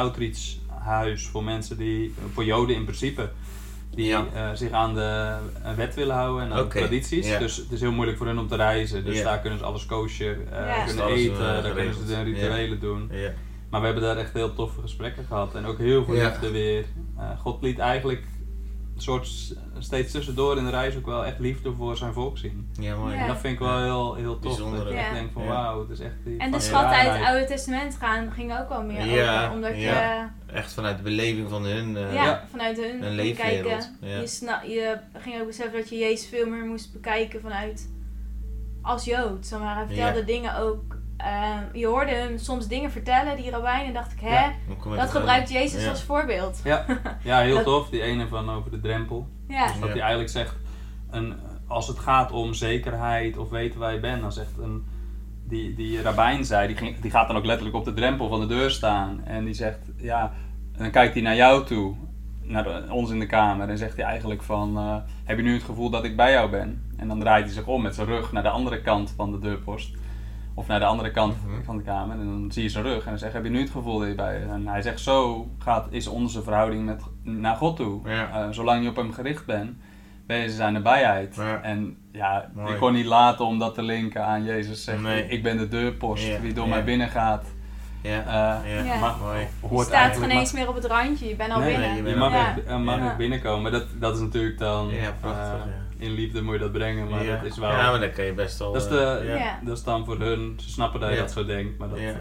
outreachhuis 0.84 1.26
voor 1.26 1.44
mensen 1.44 1.76
die... 1.76 2.14
Voor 2.32 2.44
Joden 2.44 2.76
in 2.76 2.84
principe. 2.84 3.30
Die 3.90 4.06
Ja. 4.06 4.24
eh, 4.34 4.48
zich 4.54 4.70
aan 4.70 4.94
de 4.94 5.36
eh, 5.62 5.72
wet 5.74 5.94
willen 5.94 6.14
houden 6.14 6.44
en 6.44 6.52
aan 6.52 6.62
de 6.62 6.68
tradities. 6.68 7.28
ja. 7.28 7.38
Dus 7.38 7.56
het 7.56 7.72
is 7.72 7.80
heel 7.80 7.92
moeilijk 7.92 8.18
voor 8.18 8.26
hen 8.26 8.38
om 8.38 8.48
te 8.48 8.56
reizen. 8.56 9.04
Dus 9.04 9.18
Ja. 9.18 9.24
daar 9.24 9.40
kunnen 9.40 9.58
ze 9.58 9.64
alles 9.64 9.86
kosher 9.86 10.38
eh, 10.52 10.84
kunnen 10.86 11.04
Alles, 11.04 11.18
eten. 11.18 11.56
eh, 11.56 11.62
daar 11.62 11.72
kunnen 11.72 11.94
ze 11.94 12.06
de 12.06 12.22
rituelen 12.22 12.80
doen. 12.80 13.08
Ja. 13.12 13.30
Maar 13.70 13.80
we 13.80 13.86
hebben 13.86 14.04
daar 14.04 14.16
echt 14.16 14.32
heel 14.32 14.54
toffe 14.54 14.80
gesprekken 14.80 15.24
gehad. 15.24 15.54
En 15.54 15.64
ook 15.66 15.78
heel 15.78 16.04
veel 16.04 16.14
liefde 16.14 16.50
weer. 16.50 16.84
Eh, 17.18 17.24
God 17.40 17.62
liet 17.62 17.78
eigenlijk 17.78 18.22
een 18.94 19.00
soort 19.02 19.54
steeds 19.78 20.12
tussendoor 20.12 20.56
in 20.58 20.64
de 20.64 20.70
reis 20.70 20.96
ook 20.96 21.06
wel 21.06 21.24
echt 21.24 21.38
liefde 21.38 21.72
voor 21.72 21.96
zijn 21.96 22.12
volk 22.12 22.38
zien. 22.38 22.68
Ja, 22.80 22.96
mooi. 22.96 23.14
Ja. 23.14 23.20
En 23.20 23.26
dat 23.26 23.38
vind 23.38 23.52
ik 23.52 23.58
wel 23.58 23.82
heel, 23.82 24.14
heel 24.14 24.38
tof. 24.38 24.42
Bijzonder, 24.42 24.78
dat 24.84 24.88
je 24.88 24.94
hè? 24.98 25.04
echt 25.04 25.14
denkt 25.14 25.32
van 25.32 25.46
wauw, 25.46 25.80
het 25.80 25.90
is 25.90 26.00
echt 26.00 26.14
die 26.24 26.38
En 26.38 26.50
de 26.50 26.60
schatten 26.60 26.96
uit 26.98 27.12
het 27.18 27.26
Oude 27.28 27.44
Testament 27.44 27.96
gaan 27.96 28.32
ging 28.32 28.58
ook 28.58 28.68
wel 28.68 28.82
meer 28.82 29.00
over. 29.00 29.50
Omdat 29.52 29.76
ja. 29.76 30.33
Echt 30.54 30.73
vanuit 30.73 30.96
de 30.96 31.02
beleving 31.02 31.50
van 31.50 31.64
hun. 31.64 31.96
eh, 31.96 32.08
je 32.08 32.14
ja, 32.14 32.25
Ja. 32.25 32.42
vanuit 32.50 32.76
hun 32.76 33.11
leefwereld. 33.14 33.90
Ja. 34.00 34.62
Je, 34.66 34.99
ging 35.18 35.40
ook 35.40 35.46
beseffen 35.46 35.78
dat 35.80 35.88
je 35.88 35.96
Jezus 35.96 36.28
veel 36.28 36.46
meer 36.49 36.64
moest 36.64 36.92
bekijken 36.92 37.40
vanuit 37.40 37.88
als 38.82 39.04
Jood. 39.04 39.46
Zeg 39.46 39.58
maar, 39.58 39.76
hij 39.76 39.87
vertelde 39.87 40.18
Ja. 40.18 40.25
dingen 40.25 40.56
ook. 40.58 40.96
eh, 41.16 41.56
je 41.73 41.87
hoorde 41.87 42.11
hem 42.11 42.38
soms 42.38 42.68
dingen 42.68 42.90
vertellen, 42.90 43.37
die 43.37 43.50
rabbijn, 43.50 43.87
en 43.87 43.92
dacht 43.92 44.12
ik, 44.12 44.20
hè, 44.20 44.50
dat 44.96 45.11
gebruikt? 45.11 45.50
Jezus 45.50 45.82
Ja. 45.84 45.90
als 45.90 46.02
voorbeeld. 46.02 46.61
Ja, 46.64 46.84
ja 47.23 47.40
heel 47.40 47.54
Dat- 47.61 47.64
tof. 47.64 47.88
Die 47.88 48.02
ene 48.02 48.28
van 48.28 48.50
over 48.50 48.70
de 48.70 48.80
drempel. 48.80 49.28
Ja, 49.49 49.66
Dus 49.66 49.80
dat 49.80 49.88
hij 49.88 49.99
eigenlijk 50.00 50.30
zegt, 50.30 50.54
een, 51.11 51.34
als 51.66 51.87
het 51.88 51.99
gaat 51.99 52.32
om 52.32 52.54
zekerheid 52.54 53.37
of 53.38 53.49
weten 53.50 53.80
waar 53.80 53.92
je 53.92 54.00
bent, 54.00 54.20
dan 54.20 54.32
zegt 54.32 54.58
een, 54.61 54.84
die, 55.49 55.75
die 55.75 56.02
rabbijn 56.02 56.44
zei, 56.44 56.66
die, 56.66 56.76
ging, 56.76 56.99
die 57.00 57.11
gaat 57.11 57.26
dan 57.28 57.37
ook 57.37 57.44
letterlijk 57.44 57.76
op 57.76 57.84
de 57.84 57.94
drempel 57.94 58.28
van 58.28 58.40
de 58.40 58.46
deur 58.46 58.70
staan. 58.70 59.20
En 59.25 59.44
die 59.44 59.54
zegt, 59.54 59.78
ja, 59.96 60.32
en 60.76 60.82
dan 60.82 60.90
kijkt 60.90 61.14
hij 61.14 61.22
naar 61.22 61.36
jou 61.36 61.64
toe, 61.64 61.94
naar 62.42 62.62
de- 62.62 62.86
ons 62.90 63.10
in 63.10 63.18
de 63.18 63.26
kamer, 63.26 63.68
en 63.68 63.78
zegt 63.78 63.96
hij 63.96 64.04
eigenlijk 64.04 64.42
van, 64.42 64.76
eh, 64.76 64.96
heb 65.24 65.36
je 65.36 65.42
nu 65.42 65.52
het 65.52 65.62
gevoel 65.62 65.90
dat 65.90 66.04
ik 66.04 66.16
bij 66.16 66.32
jou 66.32 66.50
ben? 66.50 66.82
En 66.96 67.08
dan 67.08 67.20
draait 67.20 67.44
hij 67.44 67.54
zich 67.54 67.66
om 67.66 67.82
met 67.82 67.94
zijn 67.94 68.06
rug 68.06 68.32
naar 68.32 68.42
de 68.42 68.48
andere 68.48 68.80
kant 68.82 69.12
van 69.16 69.30
de 69.32 69.38
deurpost. 69.38 69.94
Of 70.56 70.66
naar 70.66 70.78
de 70.80 70.86
andere 70.86 71.10
kant 71.10 71.36
Mhm. 71.46 71.62
van 71.64 71.76
de 71.76 71.82
kamer. 71.82 72.18
En 72.18 72.24
dan 72.24 72.52
zie 72.52 72.62
je 72.62 72.68
zijn 72.68 72.84
rug. 72.84 73.02
En 73.04 73.10
dan 73.10 73.18
zegt, 73.18 73.32
heb 73.32 73.44
je 73.44 73.50
nu 73.50 73.60
het 73.60 73.70
gevoel 73.70 73.98
dat 73.98 74.08
je 74.08 74.14
bij 74.14 74.38
je 74.38 74.44
En 74.44 74.66
hij 74.66 74.82
zegt, 74.82 75.00
zo 75.00 75.48
gaat, 75.58 75.86
is 75.90 76.06
onze 76.06 76.42
verhouding 76.42 76.84
met, 76.84 77.02
naar 77.22 77.56
God 77.56 77.76
toe. 77.76 78.08
Ja. 78.08 78.28
Eh, 78.30 78.46
zolang 78.50 78.82
je 78.82 78.88
op 78.88 78.96
hem 78.96 79.12
gericht 79.12 79.46
bent, 79.46 79.70
ben 80.26 80.38
je 80.38 80.50
zijn 80.50 80.72
nabijheid. 80.72 81.34
Ja. 81.36 81.62
En 81.62 81.96
ja, 82.12 82.50
Mooi. 82.54 82.72
ik 82.72 82.78
kon 82.78 82.92
niet 82.92 83.04
laten 83.06 83.44
om 83.46 83.58
dat 83.58 83.74
te 83.74 83.82
linken 83.82 84.24
aan 84.26 84.44
Jezus 84.44 84.84
zegt, 84.84 85.02
Nee. 85.02 85.28
ik 85.28 85.42
ben 85.42 85.56
de 85.56 85.68
deurpost. 85.68 86.26
Ja. 86.26 86.40
Wie 86.40 86.52
door 86.52 86.68
mij 86.68 86.84
binnen 86.84 87.08
gaat, 87.08 87.53
Ja. 88.11 88.18
eh, 88.64 88.75
ja. 88.75 88.82
Ja. 88.84 88.99
mag, 88.99 89.20
Mooi. 89.20 89.38
je 89.38 89.66
hoort 89.68 89.87
staat 89.87 90.16
geen 90.16 90.30
eens 90.30 90.52
mag- 90.52 90.61
meer 90.61 90.68
op 90.68 90.75
het 90.75 90.84
randje, 90.84 91.28
je 91.28 91.37
bent 91.37 91.52
al 91.52 91.58
Nee, 91.61 91.70
binnen. 91.70 91.88
je 91.90 91.96
je 91.96 92.02
bent 92.02 92.16
mag, 92.16 92.32
al 92.32 92.38
Ja. 92.38 92.56
echt, 92.56 92.64
eh, 92.66 92.76
mag 92.78 92.99
Ja. 92.99 93.16
binnenkomen. 93.16 93.73
Dat, 93.73 93.84
dat 93.99 94.14
is 94.14 94.20
natuurlijk 94.20 94.58
dan... 94.58 94.88
Ja, 94.90 95.14
prachtig, 95.20 95.42
eh, 95.42 95.66
ja. 95.66 95.82
In 96.06 96.11
liefde 96.12 96.42
moet 96.42 96.52
je 96.54 96.61
dat 96.61 96.73
brengen, 96.73 97.08
maar 97.08 97.25
ja. 97.25 97.37
dat 97.37 97.44
is 97.44 97.58
wel... 97.58 97.70
Ja, 97.70 97.90
maar 97.90 98.00
dan 98.00 98.11
kan 98.12 98.25
je 98.25 98.32
best 98.32 98.58
wel. 98.58 98.73
dat, 98.73 98.82
is 98.82 98.88
de, 98.88 99.40
dat 99.62 99.76
is 99.76 99.82
dan 99.84 100.04
voor 100.04 100.18
hun, 100.18 100.58
ze 100.62 100.70
snappen 100.70 101.00
dat 101.00 101.11
je 101.11 101.16
dat 101.16 101.32
zo 101.32 101.44
denkt, 101.44 101.78
maar 101.78 101.88
dat... 101.88 101.99
Ja. 101.99 102.08
eh, 102.08 102.14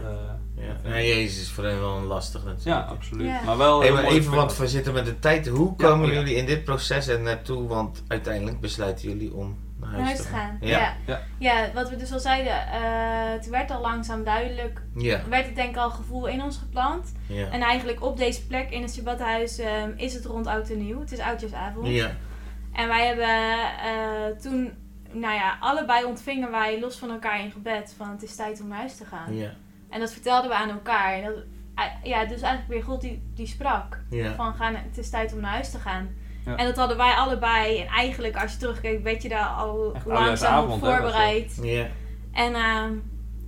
Ja. 0.56 0.90
Ja, 0.90 1.00
Jezus 1.00 1.40
is 1.42 1.50
voor 1.50 1.64
hen 1.64 1.80
wel 1.80 1.96
een 1.96 2.04
lastig 2.04 2.44
natuurlijk. 2.44 2.66
Ja, 2.76 2.80
absoluut. 2.94 3.26
Ja. 3.26 3.40
Maar 3.44 3.56
wel 3.56 3.80
Hey, 3.80 3.92
maar 3.92 4.04
even, 4.04 4.34
want 4.34 4.56
we 4.56 4.68
zitten 4.68 4.92
met 4.92 5.04
de 5.04 5.18
tijd. 5.18 5.46
Hoe 5.48 5.76
komen 5.76 6.06
oh 6.06 6.12
ja. 6.12 6.18
jullie 6.18 6.34
in 6.34 6.46
dit 6.46 6.64
proces 6.64 7.06
er 7.06 7.20
naartoe? 7.20 7.68
Want 7.68 8.02
uiteindelijk 8.08 8.60
besluiten 8.60 9.08
jullie 9.08 9.34
om 9.34 9.58
naar 9.80 9.88
huis, 9.90 9.98
Naar 9.98 10.06
huis 10.06 10.22
te 10.22 10.28
gaan. 10.28 10.56
Ja. 10.60 10.78
Ja. 10.78 10.94
Ja. 11.06 11.20
Ja. 11.38 11.72
wat 11.72 11.90
we 11.90 11.96
dus 11.96 12.12
al 12.12 12.18
zeiden, 12.18 12.52
eh, 12.52 13.32
het 13.32 13.48
werd 13.48 13.70
al 13.70 13.80
langzaam 13.80 14.24
duidelijk, 14.24 14.82
Ja. 14.96 15.20
werd 15.28 15.46
het 15.46 15.54
denk 15.54 15.70
ik 15.70 15.76
al 15.76 15.90
gevoel 15.90 16.26
in 16.26 16.42
ons 16.42 16.56
geplant. 16.58 17.12
Ja. 17.26 17.50
En 17.50 17.60
eigenlijk 17.60 18.02
op 18.02 18.16
deze 18.16 18.46
plek 18.46 18.70
in 18.70 18.82
het 18.82 18.94
Shabbathuis 18.94 19.58
ehm, 19.58 19.90
is 19.96 20.14
het 20.14 20.24
rond 20.24 20.46
oud 20.46 20.70
en 20.70 20.78
nieuw. 20.86 21.00
Het 21.00 21.12
is 21.12 21.18
oudjaarsavond. 21.18 21.86
Ja. 21.86 22.10
En 22.72 22.88
wij 22.88 23.06
hebben 23.06 23.28
eh, 23.84 24.40
toen, 24.42 24.72
nou 25.12 25.34
ja, 25.34 25.56
allebei 25.60 26.04
ontvingen 26.04 26.50
wij 26.50 26.80
los 26.80 26.96
van 26.96 27.10
elkaar 27.10 27.40
in 27.40 27.50
gebed 27.50 27.94
van 27.96 28.10
het 28.10 28.22
is 28.22 28.36
tijd 28.36 28.60
om 28.60 28.68
naar 28.68 28.78
huis 28.78 28.96
te 28.96 29.04
gaan. 29.04 29.36
Ja. 29.36 29.50
En 29.90 30.00
dat 30.00 30.12
vertelden 30.12 30.50
we 30.50 30.56
aan 30.56 30.70
elkaar. 30.70 31.12
En 31.12 31.24
dat, 31.24 31.34
eh, 31.74 31.84
ja, 32.02 32.24
dus 32.24 32.40
eigenlijk 32.40 32.68
weer 32.68 32.82
God 32.82 33.00
die, 33.00 33.30
die 33.34 33.46
sprak. 33.46 34.00
Ja. 34.10 34.34
Van 34.34 34.54
gaan, 34.54 34.74
het 34.74 34.98
is 34.98 35.10
tijd 35.10 35.32
om 35.32 35.40
naar 35.40 35.50
huis 35.50 35.70
te 35.70 35.78
gaan. 35.78 36.08
Ja. 36.44 36.56
En 36.56 36.66
dat 36.66 36.76
hadden 36.76 36.96
wij 36.96 37.12
allebei. 37.12 37.78
En 37.80 37.86
eigenlijk 37.86 38.36
als 38.36 38.52
je 38.52 38.58
terugkeek, 38.58 39.02
werd 39.02 39.22
je 39.22 39.28
daar 39.28 39.46
al 39.46 39.92
Echt 39.94 40.06
langzaam 40.06 40.70
op 40.70 40.80
hè, 40.80 40.86
voorbereid. 40.86 41.58
Ja. 41.62 41.86
En 42.32 42.54
ehm, 42.54 42.92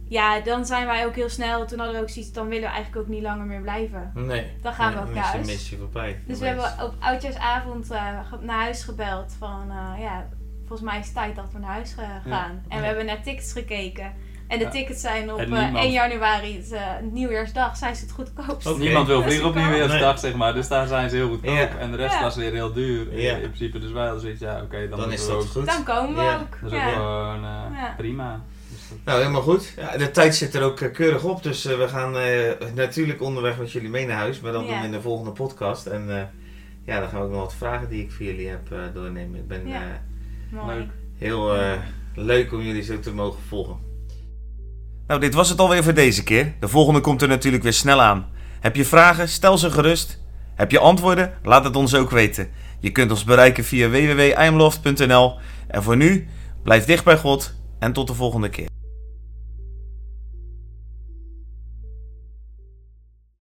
ja, 0.09 0.41
dan 0.41 0.67
zijn 0.67 0.87
wij 0.87 1.07
ook 1.07 1.15
heel 1.15 1.29
snel. 1.29 1.67
Toen 1.67 1.79
hadden 1.79 1.97
we 1.97 2.03
ook 2.03 2.11
zoiets, 2.11 2.33
dan 2.33 2.47
willen 2.49 2.63
we 2.69 2.75
eigenlijk 2.75 3.07
ook 3.07 3.13
niet 3.15 3.23
langer 3.23 3.47
meer 3.47 3.61
blijven. 3.61 4.13
Nee. 4.15 4.47
Dan 4.63 4.73
gaan 4.73 4.93
we 4.93 4.99
ook 4.99 5.05
dan 5.05 5.15
naar 5.15 5.25
huis. 5.25 5.47
missie 5.47 5.79
voorbij. 5.79 6.21
Dus 6.27 6.39
we 6.39 6.47
hebben 6.47 6.65
op 6.83 6.95
oudjaarsavond 7.01 7.91
eh, 7.91 8.19
naar 8.41 8.61
huis 8.63 8.83
gebeld 8.83 9.35
van 9.39 9.67
eh, 9.71 10.01
ja, 10.03 10.29
volgens 10.67 10.89
mij 10.91 10.99
is 10.99 11.05
het 11.05 11.15
tijd 11.15 11.37
dat 11.37 11.53
we 11.53 11.59
naar 11.59 11.71
huis 11.71 11.95
eh, 11.97 12.09
gaan. 12.33 12.51
En 12.69 12.77
we 12.79 12.83
Ja. 12.83 12.83
hebben 12.83 13.07
naar 13.07 13.23
tickets 13.23 13.53
gekeken. 13.53 14.13
En 14.49 14.59
de 14.59 14.65
Ja. 14.65 14.71
tickets 14.71 15.01
zijn 15.01 15.33
op 15.33 15.39
En 15.39 15.53
eh, 15.53 15.63
niemand- 15.63 15.85
1 15.85 15.93
januari, 15.93 16.57
het, 16.57 16.73
eh, 16.73 16.83
nieuwjaarsdag, 17.13 17.77
zijn 17.77 17.97
ze 17.97 18.03
het 18.03 18.13
goedkoopst. 18.13 18.79
Niemand 18.79 19.07
wil 19.07 19.23
vliegen 19.23 19.49
op 19.49 19.55
nieuwjaarsdag, 19.55 20.19
zeg 20.19 20.35
maar. 20.35 20.55
Dus 20.55 20.69
daar 20.69 20.87
zijn 20.87 21.11
ze 21.11 21.17
heel 21.17 21.29
goedkoop. 21.29 21.55
Ja. 21.55 21.77
En 21.79 21.91
de 21.91 21.97
rest 21.97 22.15
Ja. 22.15 22.23
was 22.23 22.37
weer 22.37 22.53
heel 22.53 22.73
duur. 22.73 23.13
in- 23.13 23.41
principe. 23.41 23.79
Dus 23.79 23.91
wij 23.93 24.03
hadden 24.03 24.21
zoiets, 24.21 24.41
ja, 24.41 24.61
oké, 24.63 24.89
dan, 24.89 25.13
is 25.13 25.27
we 25.27 25.33
dat 25.33 25.37
ook. 25.43 25.49
goed. 25.49 25.67
Dan 25.67 25.85
komen 25.85 26.15
we 26.15 26.21
ook. 26.41 26.59
Dat 26.63 26.73
is 26.73 26.79
ook 26.79 26.93
gewoon 26.93 27.35
eh, 27.45 27.79
Ja. 27.79 27.95
prima. 27.97 28.43
Dus 28.69 28.89
dat- 28.89 28.99
Nou, 29.05 29.19
helemaal 29.19 29.43
goed. 29.43 29.73
Ja, 29.77 29.97
de 29.97 30.11
tijd 30.11 30.35
zit 30.35 30.55
er 30.55 30.63
ook 30.63 30.77
keurig 30.93 31.25
op. 31.25 31.43
Dus 31.43 31.65
we 31.65 31.89
gaan 31.89 32.17
eh, 32.19 32.69
natuurlijk 32.75 33.23
onderweg 33.23 33.59
met 33.59 33.73
jullie 33.73 33.89
mee 33.91 34.07
naar 34.07 34.17
huis. 34.17 34.41
Maar 34.41 34.53
dan 34.53 34.67
doen 34.67 34.79
we 34.81 34.85
in 34.85 34.93
de 34.93 35.01
volgende 35.01 35.31
podcast. 35.33 35.87
En 35.87 36.17
eh, 36.17 36.23
ja, 36.85 37.01
dan 37.01 37.09
gaan 37.09 37.19
we 37.21 37.25
ook 37.27 37.33
nog 37.33 37.41
wat 37.41 37.55
vragen 37.55 37.89
die 37.89 38.03
ik 38.03 38.13
voor 38.13 38.27
jullie 38.27 38.49
heb 38.49 38.73
eh, 38.73 38.79
doornemen. 38.95 39.39
Ik 39.41 39.49
ben 39.49 39.67
eh, 39.67 39.81
Mooi. 40.51 40.91
Heel 41.19 41.55
eh, 41.57 41.73
leuk 42.15 42.53
om 42.53 42.61
jullie 42.61 42.83
zo 42.83 42.99
te 43.01 43.13
mogen 43.15 43.43
volgen. 43.49 43.77
Nou, 45.07 45.21
dit 45.21 45.35
was 45.35 45.49
het 45.49 45.59
alweer 45.59 45.85
voor 45.85 45.95
deze 45.95 46.23
keer. 46.23 46.55
De 46.61 46.69
volgende 46.69 47.01
komt 47.01 47.23
er 47.23 47.29
natuurlijk 47.29 47.63
weer 47.63 47.73
snel 47.73 48.03
aan. 48.03 48.27
Heb 48.61 48.77
je 48.77 48.85
vragen? 48.85 49.29
Stel 49.29 49.59
ze 49.59 49.71
gerust. 49.71 50.21
Heb 50.55 50.71
je 50.71 50.79
antwoorden? 50.79 51.33
Laat 51.43 51.65
het 51.65 51.77
ons 51.77 51.95
ook 51.95 52.11
weten. 52.11 52.49
Je 52.81 52.91
kunt 52.91 53.11
ons 53.11 53.25
bereiken 53.25 53.65
via 53.65 53.89
www.imloft.nl. 53.89 55.39
En 55.69 55.83
voor 55.83 55.97
nu, 55.97 56.29
blijf 56.63 56.85
dicht 56.85 57.05
bij 57.05 57.17
God 57.17 57.55
en 57.79 57.93
tot 57.93 58.07
de 58.07 58.15
volgende 58.15 58.49
keer. 58.49 58.76